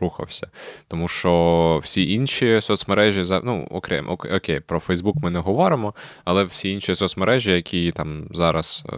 рухався. 0.01 0.47
Тому 0.87 1.07
що 1.07 1.79
всі 1.83 2.13
інші 2.13 2.61
соцмережі, 2.61 3.39
ну, 3.43 3.67
окрім, 3.71 4.09
окей, 4.09 4.59
про 4.59 4.79
Фейсбук 4.79 5.15
ми 5.21 5.29
не 5.29 5.39
говоримо, 5.39 5.93
але 6.25 6.43
всі 6.43 6.71
інші 6.71 6.95
соцмережі, 6.95 7.51
які 7.51 7.91
там 7.91 8.27
зараз 8.31 8.83
е, 8.89 8.93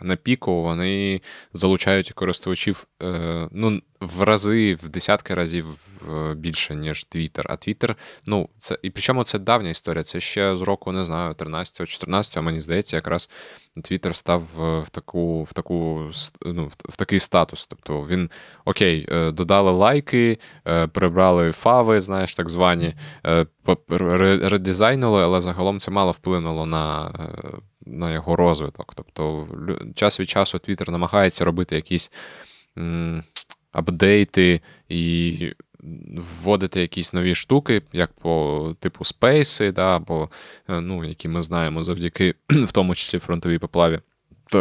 на 0.00 0.16
піку, 0.16 0.62
вони 0.62 1.20
залучають 1.52 2.12
користувачів 2.12 2.86
е, 3.02 3.48
ну, 3.52 3.80
в 4.00 4.22
рази, 4.22 4.74
в 4.74 4.88
десятки 4.88 5.34
разів 5.34 5.66
більше, 6.36 6.74
ніж 6.74 7.04
Твіттер. 7.04 7.46
А 7.48 7.56
Твіттер, 7.56 7.96
ну, 8.26 8.48
це 8.58 8.78
і 8.82 8.90
причому 8.90 9.24
це 9.24 9.38
давня 9.38 9.70
історія. 9.70 10.04
Це 10.04 10.20
ще 10.20 10.56
з 10.56 10.62
року, 10.62 10.92
не 10.92 11.04
знаю, 11.04 11.34
13-го, 11.34 11.84
14-го, 11.84 12.42
мені 12.42 12.60
здається, 12.60 12.96
якраз 12.96 13.30
Твіттер 13.82 14.16
став 14.16 14.42
в 14.86 14.88
таку, 14.88 15.42
в 15.42 15.52
таку, 15.52 16.10
ну, 16.46 16.70
в 16.88 16.96
такий 16.96 17.20
статус. 17.20 17.66
Тобто 17.66 18.06
він 18.06 18.30
окей, 18.64 19.06
е, 19.08 19.30
додали 19.30 19.70
лайки, 19.70 20.38
е, 20.66 20.86
прибрали 20.86 21.52
фави, 21.52 22.00
знаєш, 22.00 22.34
так 22.34 22.48
звані, 22.50 22.94
е, 23.26 23.46
редизайнули, 24.42 25.22
але 25.22 25.40
загалом 25.40 25.80
це 25.80 25.90
мало 25.90 26.12
вплинуло 26.12 26.66
на. 26.66 27.12
На 27.86 28.12
його 28.12 28.36
розвиток. 28.36 28.94
Тобто, 28.94 29.48
час 29.94 30.20
від 30.20 30.28
часу 30.28 30.58
Твіттер 30.58 30.90
намагається 30.90 31.44
робити 31.44 31.76
якісь 31.76 32.10
апдейти 33.72 34.60
і 34.88 35.52
вводити 36.42 36.80
якісь 36.80 37.12
нові 37.12 37.34
штуки, 37.34 37.82
як 37.92 38.12
по 38.12 38.74
типу 38.80 39.04
спейси, 39.04 39.72
да, 39.72 39.96
або 39.96 40.28
е, 40.68 40.80
ну, 40.80 41.04
які 41.04 41.28
ми 41.28 41.42
знаємо 41.42 41.82
завдяки, 41.82 42.34
в 42.50 42.72
тому 42.72 42.94
числі 42.94 43.18
фронтовій 43.18 43.58
поплаві. 43.58 44.00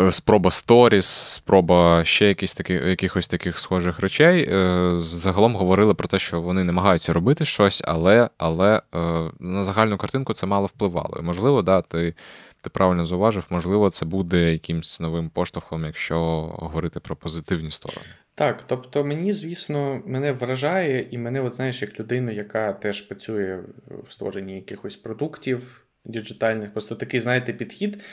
Спроба 0.10 0.52
сторіс, 0.52 1.06
спроба 1.06 2.04
ще 2.04 2.28
якісь 2.28 2.54
такі, 2.54 2.74
якихось 2.74 3.28
таких 3.28 3.60
схожих 3.60 4.00
речей. 4.00 4.50
Е, 4.52 4.94
загалом 4.98 5.56
говорили 5.56 5.94
про 5.94 6.08
те, 6.08 6.20
що 6.20 6.42
вони 6.42 6.64
намагаються 6.64 7.14
робити 7.14 7.46
щось, 7.46 7.82
але 7.86 8.30
але 8.38 8.82
е, 8.96 9.00
на 9.40 9.64
загальну 9.64 9.98
картинку 9.98 10.34
це 10.34 10.46
мало 10.46 10.66
впливало. 10.66 11.20
Можливо, 11.22 11.62
да, 11.62 11.82
ти 11.82 12.14
ти 12.62 12.70
правильно 12.70 13.06
зауважив, 13.06 13.48
можливо, 13.50 13.90
це 13.90 14.06
буде 14.06 14.52
якимсь 14.52 15.00
новим 15.00 15.30
поштовхом, 15.30 15.86
якщо 15.86 16.20
говорити 16.60 17.00
про 17.00 17.16
позитивні 17.16 17.72
сторони. 17.72 18.08
Так, 18.36 18.64
тобто 18.68 19.04
мені, 19.04 19.34
звісно, 19.34 20.04
мене 20.06 20.32
вражає, 20.32 21.08
і 21.12 21.18
мене, 21.18 21.42
от 21.42 21.54
знаєш, 21.54 21.82
як 21.82 22.00
людина, 22.00 22.32
яка 22.32 22.74
теж 22.74 23.02
працює 23.02 23.60
в 24.08 24.12
створенні 24.12 24.56
якихось 24.56 24.96
продуктів 24.96 25.86
діджитальних, 26.06 26.72
просто 26.74 26.96
такий, 26.96 27.20
знаєте, 27.20 27.54
підхід. 27.54 28.04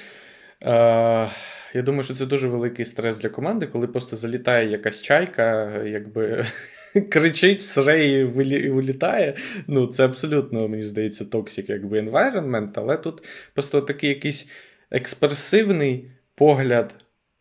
Е, 0.63 1.31
Я 1.75 1.83
думаю, 1.83 2.03
що 2.03 2.15
це 2.15 2.27
дуже 2.27 2.49
великий 2.49 2.85
стрес 2.85 3.21
для 3.21 3.29
команди, 3.29 3.67
коли 3.67 3.87
просто 3.87 4.17
залітає 4.17 4.71
якась 4.71 5.03
чайка, 5.03 5.77
якби 5.85 6.45
кричить, 7.11 7.63
среє 7.63 8.21
і 8.21 8.71
вилітає. 8.71 9.37
Ну, 9.67 9.87
це 9.87 10.05
абсолютно, 10.05 10.69
мені 10.69 10.83
здається, 10.83 11.25
токсик, 11.25 11.71
якби 11.71 12.01
environment, 12.01 12.71
але 12.75 12.97
тут 12.97 13.25
просто 13.55 13.81
такий 13.81 14.09
якийсь 14.09 14.51
експресивний 14.91 16.11
погляд 16.35 16.95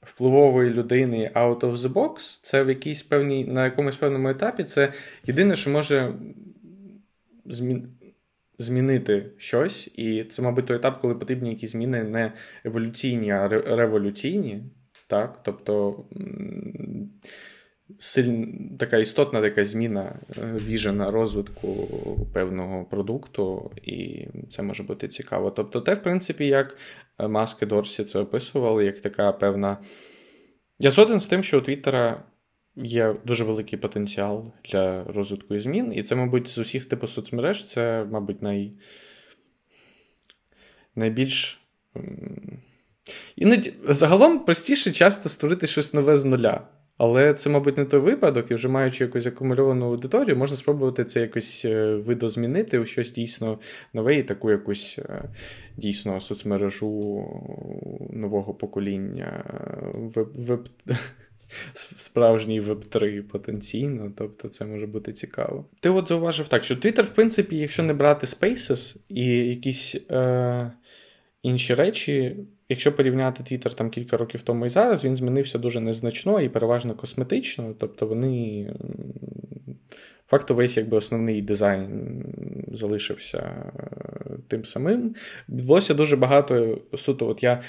впливової 0.09 0.69
людини 0.69 1.31
out 1.35 1.59
of 1.59 1.75
the 1.75 1.93
box, 1.93 2.39
це 2.43 2.63
в 2.63 2.69
якійсь 2.69 3.03
певній, 3.03 3.45
на 3.45 3.65
якомусь 3.65 3.97
певному 3.97 4.29
етапі 4.29 4.63
це 4.63 4.93
єдине, 5.25 5.55
що 5.55 5.69
може 5.69 6.13
змін... 7.45 7.87
змінити 8.57 9.25
щось. 9.37 9.87
І 9.95 10.23
це, 10.23 10.41
мабуть, 10.41 10.65
той 10.65 10.77
етап, 10.77 11.01
коли 11.01 11.15
потрібні 11.15 11.49
якісь 11.49 11.71
зміни 11.71 12.03
не 12.03 12.33
еволюційні, 12.65 13.31
а 13.31 13.47
революційні. 13.47 14.63
Так? 15.07 15.39
Тобто 15.43 16.03
силь... 17.97 18.45
така 18.79 18.97
істотна 18.97 19.41
така 19.41 19.65
зміна 19.65 20.19
е, 20.37 20.55
віжена 20.67 21.11
розвитку 21.11 21.87
певного 22.33 22.85
продукту, 22.85 23.71
і 23.83 24.27
це 24.49 24.63
може 24.63 24.83
бути 24.83 25.07
цікаво. 25.07 25.51
Тобто, 25.51 25.81
те, 25.81 25.93
в 25.93 26.03
принципі, 26.03 26.47
як 26.47 26.77
е, 27.19 27.27
маски 27.27 27.65
Дорсі 27.65 28.03
це 28.03 28.19
описували, 28.19 28.85
як 28.85 28.99
така 28.99 29.31
певна. 29.31 29.77
Я 30.79 30.89
згоден 30.89 31.19
з 31.19 31.27
тим, 31.27 31.43
що 31.43 31.57
у 31.57 31.61
Твіттера 31.61 32.23
є 32.75 33.15
дуже 33.25 33.43
великий 33.43 33.79
потенціал 33.79 34.53
для 34.71 35.03
розвитку 35.03 35.55
і 35.55 35.59
змін, 35.59 35.93
і 35.95 36.03
це, 36.03 36.15
мабуть, 36.15 36.47
з 36.47 36.57
усіх 36.57 36.85
типу 36.85 37.07
соцмереж, 37.07 37.65
це, 37.65 38.05
мабуть, 38.11 38.41
най... 38.41 38.73
найбільш. 40.95 41.61
Іноді 43.35 43.73
загалом 43.89 44.45
простіше 44.45 44.91
часто 44.91 45.29
створити 45.29 45.67
щось 45.67 45.93
нове 45.93 46.17
з 46.17 46.25
нуля. 46.25 46.67
Але 46.99 47.33
це, 47.33 47.49
мабуть, 47.49 47.77
не 47.77 47.85
той 47.85 47.99
випадок, 47.99 48.51
і 48.51 48.53
вже 48.53 48.67
маючи 48.67 49.03
якусь 49.03 49.25
акумульовану 49.25 49.85
аудиторію, 49.85 50.37
можна 50.37 50.57
спробувати 50.57 51.05
це 51.05 51.21
якось 51.21 51.65
е, 51.65 51.95
видозмінити 51.95 52.79
у 52.79 52.85
щось 52.85 53.13
дійсно 53.13 53.59
нове 53.93 54.15
і 54.15 54.23
таку 54.23 54.51
якусь 54.51 54.99
е, 54.99 55.23
дійсно 55.77 56.21
соцмережу 56.21 56.89
нового 58.09 58.53
покоління 58.53 59.43
веб, 59.93 60.29
веб, 60.35 60.69
справжній 61.73 62.59
веб-3 62.59 63.21
потенційно. 63.21 64.11
Тобто 64.17 64.47
це 64.47 64.65
може 64.65 64.87
бути 64.87 65.13
цікаво. 65.13 65.65
Ти 65.79 65.89
от 65.89 66.07
зауважив 66.07 66.47
так, 66.47 66.63
що 66.63 66.75
Twitter, 66.75 67.01
в 67.01 67.09
принципі, 67.09 67.57
якщо 67.57 67.83
не 67.83 67.93
брати 67.93 68.27
Spaces 68.27 68.97
і 69.09 69.25
якісь 69.27 70.11
е, 70.11 70.71
інші 71.43 71.73
речі. 71.73 72.35
Якщо 72.69 72.95
порівняти 72.95 73.43
Twitter 73.43 73.75
там 73.75 73.89
кілька 73.89 74.17
років 74.17 74.41
тому 74.41 74.65
і 74.65 74.69
зараз, 74.69 75.05
він 75.05 75.15
змінився 75.15 75.57
дуже 75.59 75.79
незначно 75.79 76.41
і 76.41 76.49
переважно 76.49 76.95
косметично. 76.95 77.73
Тобто 77.79 78.07
вони 78.07 78.65
факту 80.27 80.55
весь 80.55 80.77
якби 80.77 80.97
основний 80.97 81.41
дизайн 81.41 82.23
залишився 82.73 83.37
е, 83.37 84.37
тим 84.47 84.65
самим. 84.65 85.15
Відбулося 85.49 85.93
дуже 85.93 86.15
багато 86.15 86.81
суто. 86.95 87.27
От 87.27 87.43
я 87.43 87.61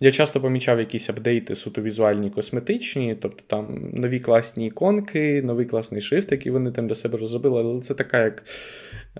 я 0.00 0.10
часто 0.10 0.40
помічав 0.40 0.78
якісь 0.78 1.10
апдейти 1.10 1.54
суто 1.54 1.82
візуальні, 1.82 2.30
косметичні, 2.30 3.16
тобто 3.20 3.42
там 3.46 3.90
нові 3.94 4.20
класні 4.20 4.66
іконки, 4.66 5.42
новий 5.42 5.66
класний 5.66 6.00
шрифт, 6.00 6.32
який 6.32 6.52
вони 6.52 6.72
там 6.72 6.86
для 6.86 6.94
себе 6.94 7.18
розробили, 7.18 7.60
але 7.60 7.80
це 7.80 7.94
така 7.94 8.24
як. 8.24 8.44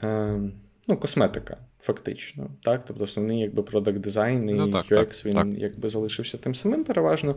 Е, 0.02 0.40
ну, 0.88 0.96
косметика, 0.96 1.57
фактично. 1.81 2.51
Так? 2.62 2.85
Тобто 2.85 3.05
основний 3.05 3.40
якби 3.40 3.62
продакт 3.62 3.98
дизайн 3.98 4.48
і 4.48 4.55
ну, 4.55 4.70
так, 4.70 4.85
UX 4.85 5.27
він 5.27 5.35
так. 5.35 5.46
якби 5.46 5.88
залишився 5.88 6.38
тим 6.38 6.55
самим 6.55 6.85
переважно. 6.85 7.37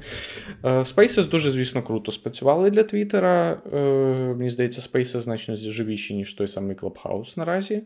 Е, 0.63 0.69
Spaces 0.69 1.29
дуже, 1.29 1.51
звісно, 1.51 1.83
круто 1.83 2.11
спрацювали 2.11 2.69
для 2.69 2.83
Твіттера. 2.83 3.61
Е, 3.73 3.77
мені 4.37 4.49
здається, 4.49 4.81
Spaces 4.81 5.19
значно 5.19 5.55
живіші, 5.55 6.15
ніж 6.15 6.33
той 6.33 6.47
самий 6.47 6.75
Clubhouse 6.75 7.37
наразі. 7.37 7.83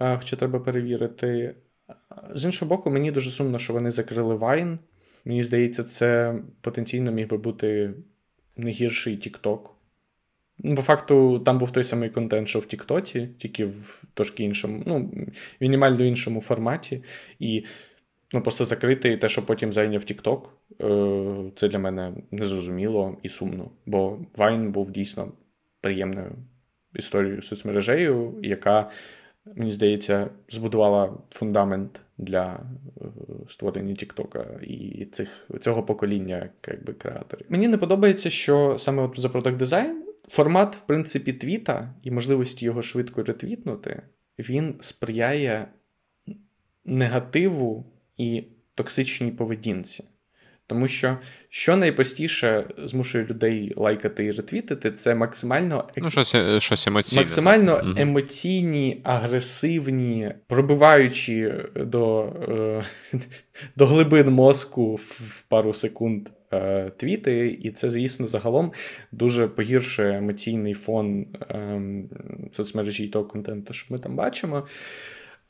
Е, 0.00 0.16
хоча 0.16 0.36
треба 0.36 0.60
перевірити. 0.60 1.54
З 2.34 2.44
іншого 2.44 2.68
боку, 2.68 2.90
мені 2.90 3.12
дуже 3.12 3.30
сумно, 3.30 3.58
що 3.58 3.72
вони 3.72 3.90
закрили 3.90 4.34
Vine. 4.34 4.78
Мені 5.24 5.44
здається, 5.44 5.84
це 5.84 6.34
потенційно 6.60 7.12
міг 7.12 7.28
би 7.28 7.36
бути 7.36 7.94
не 8.56 8.70
гірший 8.70 9.18
TikTok 9.18 9.60
по 10.76 10.82
факту, 10.82 11.38
там 11.38 11.58
був 11.58 11.70
той 11.70 11.84
самий 11.84 12.10
контент, 12.10 12.48
що 12.48 12.58
в 12.58 12.66
Тіктоці, 12.66 13.28
тільки 13.38 13.64
в 13.64 14.02
трошки 14.14 14.44
іншому, 14.44 14.82
ну, 14.86 15.10
мінімально 15.60 16.04
іншому 16.04 16.40
форматі. 16.40 17.02
І 17.38 17.64
ну, 18.32 18.42
просто 18.42 18.64
закрити 18.64 19.16
те, 19.16 19.28
що 19.28 19.46
потім 19.46 19.72
зайняв 19.72 20.04
Тікток, 20.04 20.56
е, 20.80 21.50
це 21.56 21.68
для 21.68 21.78
мене 21.78 22.12
незрозуміло 22.30 23.16
і 23.22 23.28
сумно. 23.28 23.70
Бо 23.86 24.18
Вайн 24.36 24.72
був 24.72 24.90
дійсно 24.90 25.32
приємною 25.80 26.32
історією 26.94 27.42
соцмережею, 27.42 28.34
яка, 28.42 28.90
мені 29.56 29.70
здається, 29.70 30.30
збудувала 30.48 31.12
фундамент 31.30 32.00
для 32.18 32.60
е, 33.00 33.04
створення 33.48 33.94
Тіктока 33.94 34.46
і 34.62 35.04
цих, 35.12 35.50
цього 35.60 35.82
покоління 35.82 36.50
якби, 36.68 36.92
креаторів. 36.92 37.46
Мені 37.48 37.68
не 37.68 37.78
подобається, 37.78 38.30
що 38.30 38.74
саме 38.78 39.02
от 39.02 39.20
за 39.20 39.28
продакт 39.28 39.56
дизайн 39.56 40.02
формат, 40.28 40.76
в 40.76 40.80
принципі, 40.80 41.32
твіта 41.32 41.94
і 42.02 42.10
можливості 42.10 42.64
його 42.64 42.82
швидко 42.82 43.22
ретвітнути, 43.22 44.02
він 44.38 44.74
сприяє 44.80 45.68
негативу 46.84 47.86
і 48.16 48.44
токсичній 48.74 49.30
поведінці. 49.30 50.04
Тому 50.66 50.88
що 50.88 51.18
що 51.48 51.76
найпростіше 51.76 52.64
змушує 52.84 53.24
людей 53.24 53.72
лайкати 53.76 54.24
і 54.24 54.30
ретвітити, 54.30 54.92
це 54.92 55.14
максимально 55.14 55.88
екс... 55.96 56.04
ну, 56.04 56.10
щось, 56.10 56.34
е, 56.34 56.60
щось 56.60 56.86
емоційне. 56.86 57.22
максимально 57.22 57.76
так. 57.76 57.98
емоційні, 57.98 59.00
агресивні, 59.04 60.34
пробиваючи 60.46 61.64
до 61.76 62.22
е, 62.48 62.84
до 63.76 63.86
глибин 63.86 64.30
мозку 64.30 64.94
в 64.94 65.44
пару 65.48 65.72
секунд 65.72 66.28
твіти, 66.96 67.58
і 67.62 67.70
це, 67.70 67.90
звісно, 67.90 68.26
загалом 68.26 68.72
дуже 69.12 69.48
погіршує 69.48 70.18
емоційний 70.18 70.74
фон 70.74 71.26
е, 71.50 71.82
соцмережі 72.52 73.04
і 73.04 73.08
того 73.08 73.24
контенту, 73.24 73.72
що 73.72 73.94
ми 73.94 73.98
там 73.98 74.16
бачимо. 74.16 74.66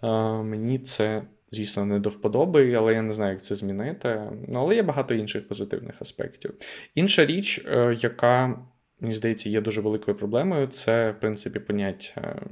Е, 0.02 0.08
мені 0.42 0.78
це 0.78 1.22
звісно, 1.52 1.84
не 1.84 1.98
до 1.98 2.08
вподоби, 2.08 2.74
але 2.74 2.94
я 2.94 3.02
не 3.02 3.12
знаю, 3.12 3.32
як 3.32 3.42
це 3.42 3.54
змінити. 3.54 4.22
Ну, 4.48 4.58
Але 4.58 4.74
є 4.74 4.82
багато 4.82 5.14
інших 5.14 5.48
позитивних 5.48 5.94
аспектів. 6.02 6.54
Інша 6.94 7.26
річ, 7.26 7.66
е, 7.66 7.96
яка. 8.00 8.58
Мені 9.00 9.14
здається, 9.14 9.48
є 9.48 9.60
дуже 9.60 9.80
великою 9.80 10.16
проблемою. 10.16 10.66
Це, 10.66 11.10
в 11.10 11.20
принципі, 11.20 11.60
поняття. 11.60 12.42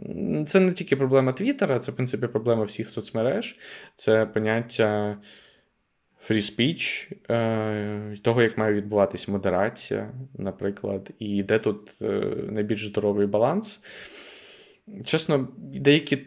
Це 0.46 0.60
не 0.60 0.72
тільки 0.72 0.96
проблема 0.96 1.32
Твіттера, 1.32 1.78
це, 1.78 1.92
в 1.92 1.94
принципі, 1.94 2.26
проблема 2.26 2.64
всіх 2.64 2.88
соцмереж, 2.88 3.58
це 3.94 4.26
поняття 4.26 5.18
speech, 6.28 7.12
е, 7.30 8.16
того, 8.22 8.42
як 8.42 8.58
має 8.58 8.74
відбуватись 8.74 9.28
модерація, 9.28 10.12
наприклад, 10.38 11.10
і 11.18 11.42
де 11.42 11.58
тут 11.58 12.02
е, 12.02 12.06
найбільш 12.50 12.86
здоровий 12.86 13.26
баланс. 13.26 13.84
Чесно, 15.04 15.48
деякі 15.58 16.18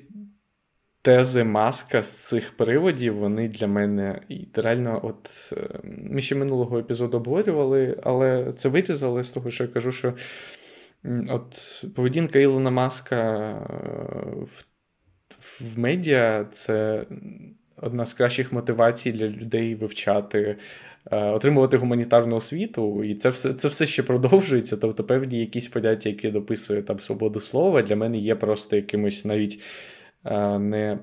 тези 1.01 1.43
маска 1.43 2.03
з 2.03 2.27
цих 2.27 2.57
приводів, 2.57 3.15
вони 3.15 3.49
для 3.49 3.67
мене 3.67 4.21
реально, 4.53 4.99
от 5.03 5.53
е, 5.57 5.79
ми 5.83 6.21
ще 6.21 6.35
минулого 6.35 6.79
епізоду 6.79 7.17
обговорювали, 7.17 7.99
але 8.03 8.53
це 8.55 8.69
вирізали 8.69 9.23
з 9.23 9.31
того, 9.31 9.49
що 9.49 9.63
я 9.63 9.69
кажу, 9.69 9.91
що 9.91 10.13
от 11.29 11.83
поведінка 11.95 12.39
Ілона 12.39 12.69
Маска 12.69 13.49
в, 14.41 14.65
в 15.39 15.79
медіа 15.79 16.45
це 16.51 17.05
одна 17.83 18.05
з 18.05 18.13
кращих 18.13 18.53
мотивацій 18.53 19.11
для 19.11 19.27
людей 19.27 19.75
вивчати. 19.75 20.57
Е, 21.11 21.17
отримувати 21.17 21.77
гуманітарну 21.77 22.35
освіту, 22.35 23.03
і 23.03 23.15
це 23.15 23.29
все 23.29 23.53
це 23.53 23.67
все 23.67 23.85
ще 23.85 24.03
продовжується. 24.03 24.77
Тобто, 24.77 25.03
певні 25.03 25.39
якісь 25.39 25.67
поняття, 25.67 26.09
які 26.09 26.29
дописує 26.29 26.81
там 26.81 26.99
свободу 26.99 27.39
слова, 27.39 27.81
для 27.81 27.95
мене 27.95 28.17
є 28.17 28.35
просто 28.35 28.75
якимось 28.75 29.25
навіть 29.25 29.61
не 30.59 30.99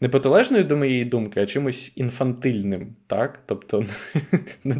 не 0.00 0.08
протилежною 0.08 0.64
до 0.64 0.76
моєї 0.76 1.04
думки, 1.04 1.40
а 1.40 1.46
чимось 1.46 1.96
інфантильним, 1.96 2.96
так? 3.06 3.42
Тобто 3.46 3.84
не 4.64 4.76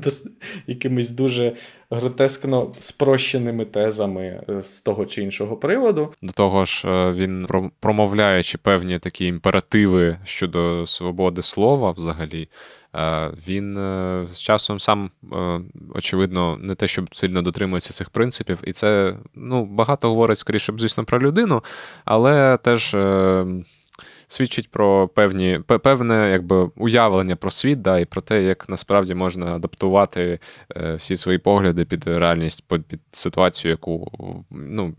якимись 0.67 1.11
дуже 1.11 1.57
гротескно 1.91 2.73
спрощеними 2.79 3.65
тезами 3.65 4.41
е, 4.49 4.63
з 4.63 4.81
того 4.81 5.07
чи 5.07 5.23
іншого 5.23 5.57
приводу. 5.57 6.13
До 6.23 6.33
того 6.33 6.65
ж, 6.65 6.89
е, 6.89 7.13
він 7.13 7.47
промовляючи 7.81 8.59
певні 8.59 8.99
такі 8.99 9.27
імперативи 9.27 10.19
щодо 10.25 10.87
свободи 10.87 11.43
слова 11.43 11.91
взагалі. 11.91 12.49
Е, 12.95 13.31
він 13.49 13.75
з 14.31 14.41
часом 14.41 14.81
сам, 14.81 15.11
очевидно, 15.95 16.59
не 16.61 16.75
те, 16.75 16.87
щоб 16.87 17.17
сильно 17.17 17.43
дотримується 17.43 17.93
цих 17.93 18.11
принципів, 18.11 18.59
і 18.65 18.73
це 18.73 19.17
ну, 19.35 19.65
багато 19.65 20.09
говорить, 20.09 20.39
скоріше, 20.39 20.73
звісно, 20.79 21.05
про 21.05 21.21
людину, 21.21 21.63
але 22.05 22.57
теж. 22.57 22.97
Свідчить 24.33 24.71
про 24.71 25.09
певні 25.09 25.61
певне 25.67 26.31
якби 26.31 26.71
уявлення 26.77 27.37
про 27.37 27.51
світ, 27.51 27.83
да, 27.83 27.99
і 27.99 28.05
про 28.05 28.21
те, 28.21 28.43
як 28.43 28.69
насправді 28.69 29.15
можна 29.15 29.55
адаптувати 29.55 30.39
всі 30.97 31.17
свої 31.17 31.39
погляди 31.39 31.85
під 31.85 32.07
реальність, 32.07 32.65
під 32.69 33.01
ситуацію, 33.13 33.71
яку 33.71 34.13
ну, 34.51 34.95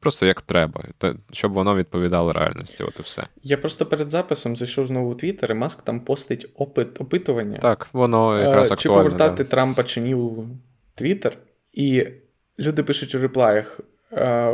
Просто 0.00 0.26
як 0.26 0.40
треба, 0.40 0.84
щоб 1.32 1.52
воно 1.52 1.76
відповідало 1.76 2.32
реальності. 2.32 2.84
От 2.84 2.94
і 2.98 3.02
все. 3.02 3.26
Я 3.42 3.56
просто 3.56 3.86
перед 3.86 4.10
записом 4.10 4.56
зайшов 4.56 4.86
знову 4.86 5.10
у 5.10 5.14
Твіттер, 5.14 5.50
і 5.50 5.54
Маск 5.54 5.82
там 5.82 6.00
постить 6.00 6.46
опит, 6.54 7.00
опитування. 7.00 7.58
Так, 7.58 7.88
воно 7.92 8.40
якраз 8.40 8.72
актуальне. 8.72 8.82
Чи 8.82 8.88
повертати 8.88 9.44
да. 9.44 9.50
Трампа 9.50 9.84
чи 9.84 10.00
ні 10.00 10.14
у 10.14 10.44
Твіттер. 10.94 11.38
І 11.72 12.06
люди 12.58 12.82
пишуть 12.82 13.14
у 13.14 13.18
реплаях: 13.18 13.80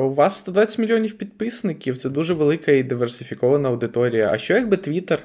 у 0.01 0.15
вас 0.15 0.37
120 0.37 0.79
мільйонів 0.79 1.19
підписників, 1.19 1.97
це 1.97 2.11
дуже 2.11 2.35
велика 2.35 2.73
і 2.73 2.83
диверсифікована 2.83 3.69
аудиторія. 3.69 4.31
А 4.33 4.39
що 4.39 4.55
якби 4.55 4.77
Твіттер 4.77 5.19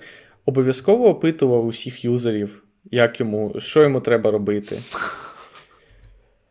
обов'язково 0.46 1.10
опитував 1.10 1.66
усіх 1.66 2.06
юзерів, 2.06 2.64
як 2.92 3.20
йому, 3.20 3.56
що 3.58 3.84
йому 3.84 4.02
треба 4.02 4.32
робити? 4.32 4.78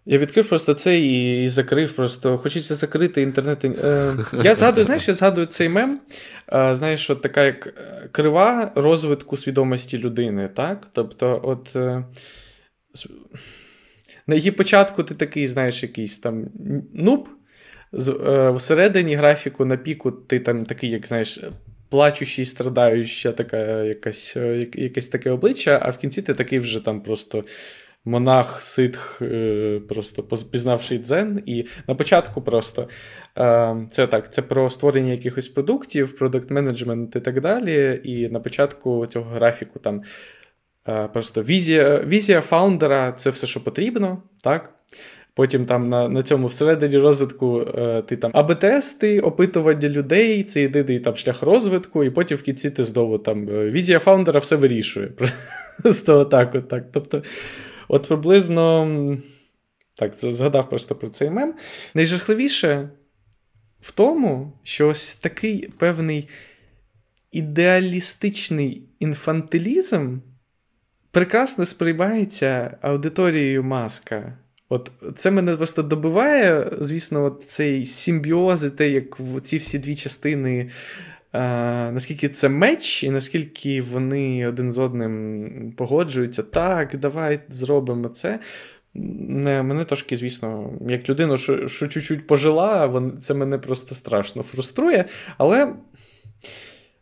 Я 0.08 0.18
відкрив 0.18 0.48
просто 0.48 0.74
це 0.74 0.98
і 1.00 1.48
закрив. 1.48 1.92
Просто 1.92 2.38
хочеться 2.38 2.74
закрити 2.74 3.22
інтернет. 3.22 3.64
Е, 3.64 4.14
я 4.42 4.54
згадую, 4.54 4.84
знаєш, 4.84 5.08
я 5.08 5.14
згадую 5.14 5.46
цей 5.46 5.68
мем. 5.68 6.00
Е, 6.52 6.74
знаєш, 6.74 7.00
що 7.00 7.16
така 7.16 7.44
як 7.44 7.66
е, 7.66 8.08
крива 8.12 8.72
розвитку 8.74 9.36
свідомості 9.36 9.98
людини. 9.98 10.50
так? 10.54 10.88
Тобто, 10.92 11.40
от 11.44 11.74
на 14.26 14.34
її 14.34 14.50
початку 14.50 15.02
ти 15.02 15.14
такий, 15.14 15.46
знаєш, 15.46 15.82
якийсь 15.82 16.18
там 16.18 16.46
нуб. 16.94 17.28
Всередині 18.54 19.14
графіку 19.14 19.64
на 19.64 19.76
піку 19.76 20.10
ти 20.10 20.40
там 20.40 20.64
такий, 20.64 20.90
як 20.90 21.06
знаєш, 21.06 21.40
плачущий, 21.88 22.44
страдаюча 22.44 23.32
така 23.32 23.82
якась, 23.82 24.36
якесь 24.74 25.08
таке 25.08 25.30
обличчя, 25.30 25.80
а 25.82 25.90
в 25.90 25.98
кінці 25.98 26.22
ти 26.22 26.34
такий 26.34 26.58
вже 26.58 26.84
там 26.84 27.00
просто 27.00 27.44
монах 28.06 28.62
ситх, 28.62 29.22
е, 29.22 29.80
просто 29.88 30.22
пізнавши 30.22 30.98
дзен. 30.98 31.42
І 31.46 31.66
на 31.88 31.94
початку 31.94 32.42
просто 32.42 32.88
е, 33.38 33.76
це 33.90 34.06
так, 34.06 34.32
це 34.32 34.42
про 34.42 34.70
створення 34.70 35.12
якихось 35.12 35.48
продуктів, 35.48 36.16
продукт 36.18 36.50
менеджмент 36.50 37.16
і 37.16 37.20
так 37.20 37.40
далі. 37.40 38.00
І 38.04 38.28
на 38.28 38.40
початку 38.40 39.06
цього 39.06 39.30
графіку 39.30 39.78
там 39.78 40.02
е, 40.88 41.08
просто 41.12 41.42
візія 41.42 42.04
візія 42.06 42.40
фаундера 42.40 43.12
це 43.12 43.30
все, 43.30 43.46
що 43.46 43.64
потрібно. 43.64 44.22
так? 44.42 44.72
Потім 45.36 45.66
там 45.66 45.88
на 45.88 46.08
на 46.08 46.22
цьому 46.22 46.46
всередині 46.46 46.98
розвитку 46.98 47.60
е, 47.60 48.02
ти 48.02 48.16
там 48.16 48.32
АБ-тести, 48.34 49.20
опитування 49.20 49.88
людей, 49.88 50.44
це 50.44 50.60
єдиний 50.60 51.00
там 51.00 51.16
шлях 51.16 51.42
розвитку, 51.42 52.04
і 52.04 52.10
потім 52.10 52.36
в 52.36 52.42
кінці 52.42 52.70
ти 52.70 52.84
знову 52.84 53.18
там 53.18 53.46
візія 53.46 53.98
фаундера 53.98 54.40
все 54.40 54.56
вирішує. 54.56 55.06
Просто 55.82 56.24
так, 56.24 56.54
от 56.54 56.68
так. 56.68 56.84
Тобто 56.92 57.22
От 57.88 58.08
приблизно 58.08 59.18
так, 59.94 60.14
згадав 60.14 60.68
просто 60.68 60.94
про 60.94 61.08
цей 61.08 61.30
мем. 61.30 61.54
Найжахливіше 61.94 62.90
в 63.80 63.92
тому, 63.92 64.52
що 64.62 64.88
ось 64.88 65.14
такий 65.14 65.68
певний 65.78 66.28
ідеалістичний 67.32 68.88
інфантилізм 68.98 70.18
прекрасно 71.10 71.64
сприймається 71.64 72.78
аудиторією 72.80 73.62
маска. 73.62 74.38
От 74.68 74.90
це 75.16 75.30
мене 75.30 75.52
просто 75.52 75.82
добиває, 75.82 76.72
звісно, 76.80 77.24
от 77.24 77.44
цей 77.46 77.86
симбіоз, 77.86 78.64
і 78.64 78.70
те, 78.70 78.88
як 78.88 79.18
ці 79.42 79.56
всі 79.56 79.78
дві 79.78 79.94
частини 79.94 80.70
наскільки 81.92 82.28
це 82.28 82.48
меч, 82.48 83.04
і 83.04 83.10
наскільки 83.10 83.80
вони 83.80 84.48
один 84.48 84.70
з 84.70 84.78
одним 84.78 85.72
погоджуються, 85.76 86.42
так, 86.42 86.96
давай 86.96 87.40
зробимо 87.48 88.08
це. 88.08 88.40
Мене 88.94 89.84
трошки, 89.84 90.16
звісно, 90.16 90.70
як 90.88 91.08
людину, 91.08 91.36
що 91.36 91.68
що 91.68 91.88
чуть-чуть 91.88 92.26
пожила, 92.26 93.02
це 93.20 93.34
мене 93.34 93.58
просто 93.58 93.94
страшно 93.94 94.42
фруструє. 94.42 95.04
Але 95.38 95.64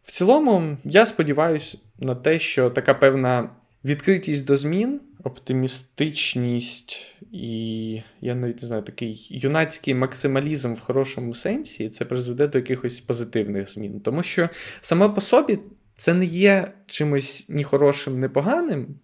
в 0.05 0.13
цілому 0.13 0.77
я 0.85 1.07
сподіваюся 1.07 1.79
на 1.99 2.15
те, 2.15 2.39
що 2.39 2.71
така 2.71 2.95
певна 2.95 3.51
відкритість 3.85 4.47
до 4.47 4.57
змін 4.57 5.01
оптимістичність 5.25 7.17
і, 7.33 7.93
я 8.21 8.35
навіть 8.35 8.63
не 8.63 8.69
знаю, 8.69 8.83
такий 8.83 9.27
юнацький 9.31 9.95
максималізм 9.95 10.75
в 10.75 10.81
хорошому 10.81 11.35
сенсі, 11.35 11.89
це 11.89 12.05
призведе 12.05 12.47
до 12.47 12.59
якихось 12.59 13.01
позитивних 13.01 13.71
змін. 13.71 14.01
Тому 14.01 14.23
що 14.23 14.49
саме 14.81 15.09
по 15.09 15.21
собі 15.21 15.59
це 15.97 16.15
не 16.15 16.25
є 16.25 16.73
чимось 16.87 17.49
ні 17.49 17.65
хорошим, 17.65 18.21
ні 18.21 18.29
поганим. 18.29 18.95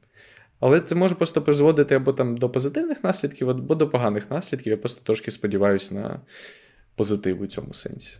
Але 0.60 0.80
це 0.80 0.94
може 0.94 1.14
просто 1.14 1.42
призводити 1.42 1.94
або 1.94 2.12
там 2.12 2.36
до 2.36 2.50
позитивних 2.50 3.04
наслідків, 3.04 3.50
або 3.50 3.74
до 3.74 3.88
поганих 3.88 4.30
наслідків. 4.30 4.70
Я 4.70 4.76
просто 4.76 5.00
трошки 5.04 5.30
сподіваюся 5.30 5.94
на 5.94 6.20
позитив 6.94 7.42
у 7.42 7.46
цьому 7.46 7.72
сенсі. 7.72 8.18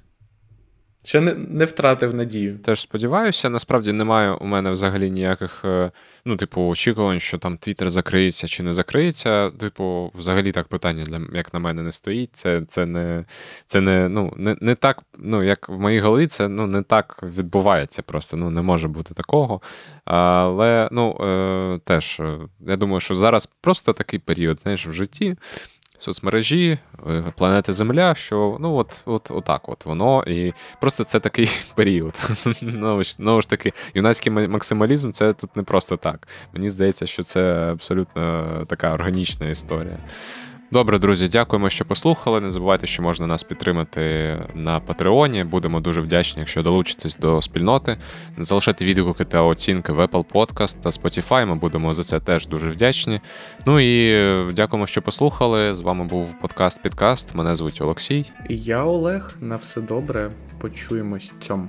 Ще 1.05 1.21
не 1.21 1.35
не 1.35 1.65
втратив 1.65 2.15
надію. 2.15 2.59
Теж 2.59 2.81
сподіваюся. 2.81 3.51
Насправді 3.51 3.93
немає 3.93 4.33
у 4.33 4.45
мене 4.45 4.71
взагалі 4.71 5.11
ніяких, 5.11 5.65
е, 5.65 5.91
ну, 6.25 6.37
типу, 6.37 6.63
очікувань, 6.63 7.21
що 7.21 7.39
там 7.39 7.57
Твіттер 7.57 7.91
закриється 7.91 8.49
чи 8.49 8.63
не 8.63 8.73
закриється. 8.73 9.51
Типу, 9.51 10.13
взагалі 10.15 10.53
так 10.53 10.69
питання, 10.69 11.05
для, 11.05 11.21
як 11.33 11.55
на 11.55 11.61
мене, 11.61 11.83
не 11.83 11.93
стоїть. 11.93 12.31
Це 12.33 12.63
це 12.69 12.87
не 12.87 13.25
це 13.67 13.81
не, 13.81 14.09
ну, 14.09 14.33
не, 14.37 14.57
не 14.61 14.75
так, 14.75 15.03
ну, 15.19 15.43
як 15.43 15.69
в 15.69 15.81
моїй 15.81 16.01
голові, 16.01 16.27
це 16.27 16.49
ну, 16.49 16.67
не 16.67 16.83
так 16.83 17.21
відбувається. 17.23 18.03
Просто 18.03 18.37
ну, 18.37 18.51
не 18.51 18.63
може 18.63 18.89
бути 18.89 19.15
такого. 19.15 19.61
Але 20.05 20.89
ну, 20.93 21.17
е, 21.21 21.81
теж, 21.85 22.21
е, 22.21 22.39
я 22.61 22.77
думаю, 22.77 23.01
що 23.01 23.15
зараз 23.15 23.47
просто 23.47 23.93
такий 23.93 24.19
період 24.19 24.61
знаєш, 24.61 24.87
в 24.87 24.93
житті 24.93 25.37
соцмережі, 26.01 26.79
е, 27.07 27.33
планети 27.37 27.73
Земля, 27.73 28.15
що 28.15 28.57
ну 28.61 28.75
от 28.75 29.03
от, 29.05 29.31
отак 29.31 29.69
от 29.69 29.87
воно. 29.87 30.25
І 30.27 30.53
просто 30.81 31.05
це 31.05 31.21
такий 31.21 31.51
період. 31.75 32.15
Знову 33.01 33.43
ж 33.43 33.49
таки, 33.49 33.73
юнацький 33.95 34.33
максималізм 34.33 35.11
це 35.11 35.33
тут 35.33 35.57
не 35.57 35.63
просто 35.63 35.97
так. 35.97 36.29
Мені 36.53 36.69
здається, 36.69 37.07
що 37.07 37.23
це 37.23 37.71
абсолютно 37.73 38.47
така 38.69 38.95
органічна 38.95 39.49
історія. 39.49 39.99
Добре, 40.73 40.99
друзі, 40.99 41.29
дякуємо, 41.29 41.68
що 41.68 41.85
послухали. 41.85 42.41
Не 42.41 42.51
забувайте, 42.51 42.87
що 42.87 43.03
можна 43.03 43.27
нас 43.27 43.43
підтримати 43.43 44.37
на 44.55 44.81
Патреоні. 44.81 45.45
Будемо 45.45 45.81
дуже 45.81 46.01
вдячні, 46.01 46.41
якщо 46.41 46.62
долучитесь 46.62 47.16
до 47.16 47.43
спільноти. 47.43 47.97
Залишайте 48.39 48.85
відгуки 48.85 49.25
та 49.25 49.43
оцінки 49.43 49.93
в 49.93 50.01
Apple 50.01 50.25
Podcast 50.25 50.81
та 50.81 50.91
Spotify. 50.91 51.47
Ми 51.47 51.55
будемо 51.55 51.93
за 51.93 52.05
це 52.05 52.21
теж 52.21 52.47
дуже 52.47 52.71
вдячні. 52.71 53.21
Ну 53.66 53.81
і 53.81 54.53
дякуємо, 54.53 54.87
що 54.87 55.03
послухали. 55.03 55.75
З 55.75 55.81
вами 55.81 56.05
був 56.05 56.41
подкаст 56.41 56.83
Підкаст. 56.83 57.35
Мене 57.35 57.55
звуть 57.55 57.81
Олексій. 57.81 58.33
І 58.49 58.57
я 58.57 58.85
Олег. 58.85 59.37
На 59.41 59.57
все 59.57 59.81
добре. 59.81 60.31
Почуємось 60.61 61.33
цьому. 61.41 61.68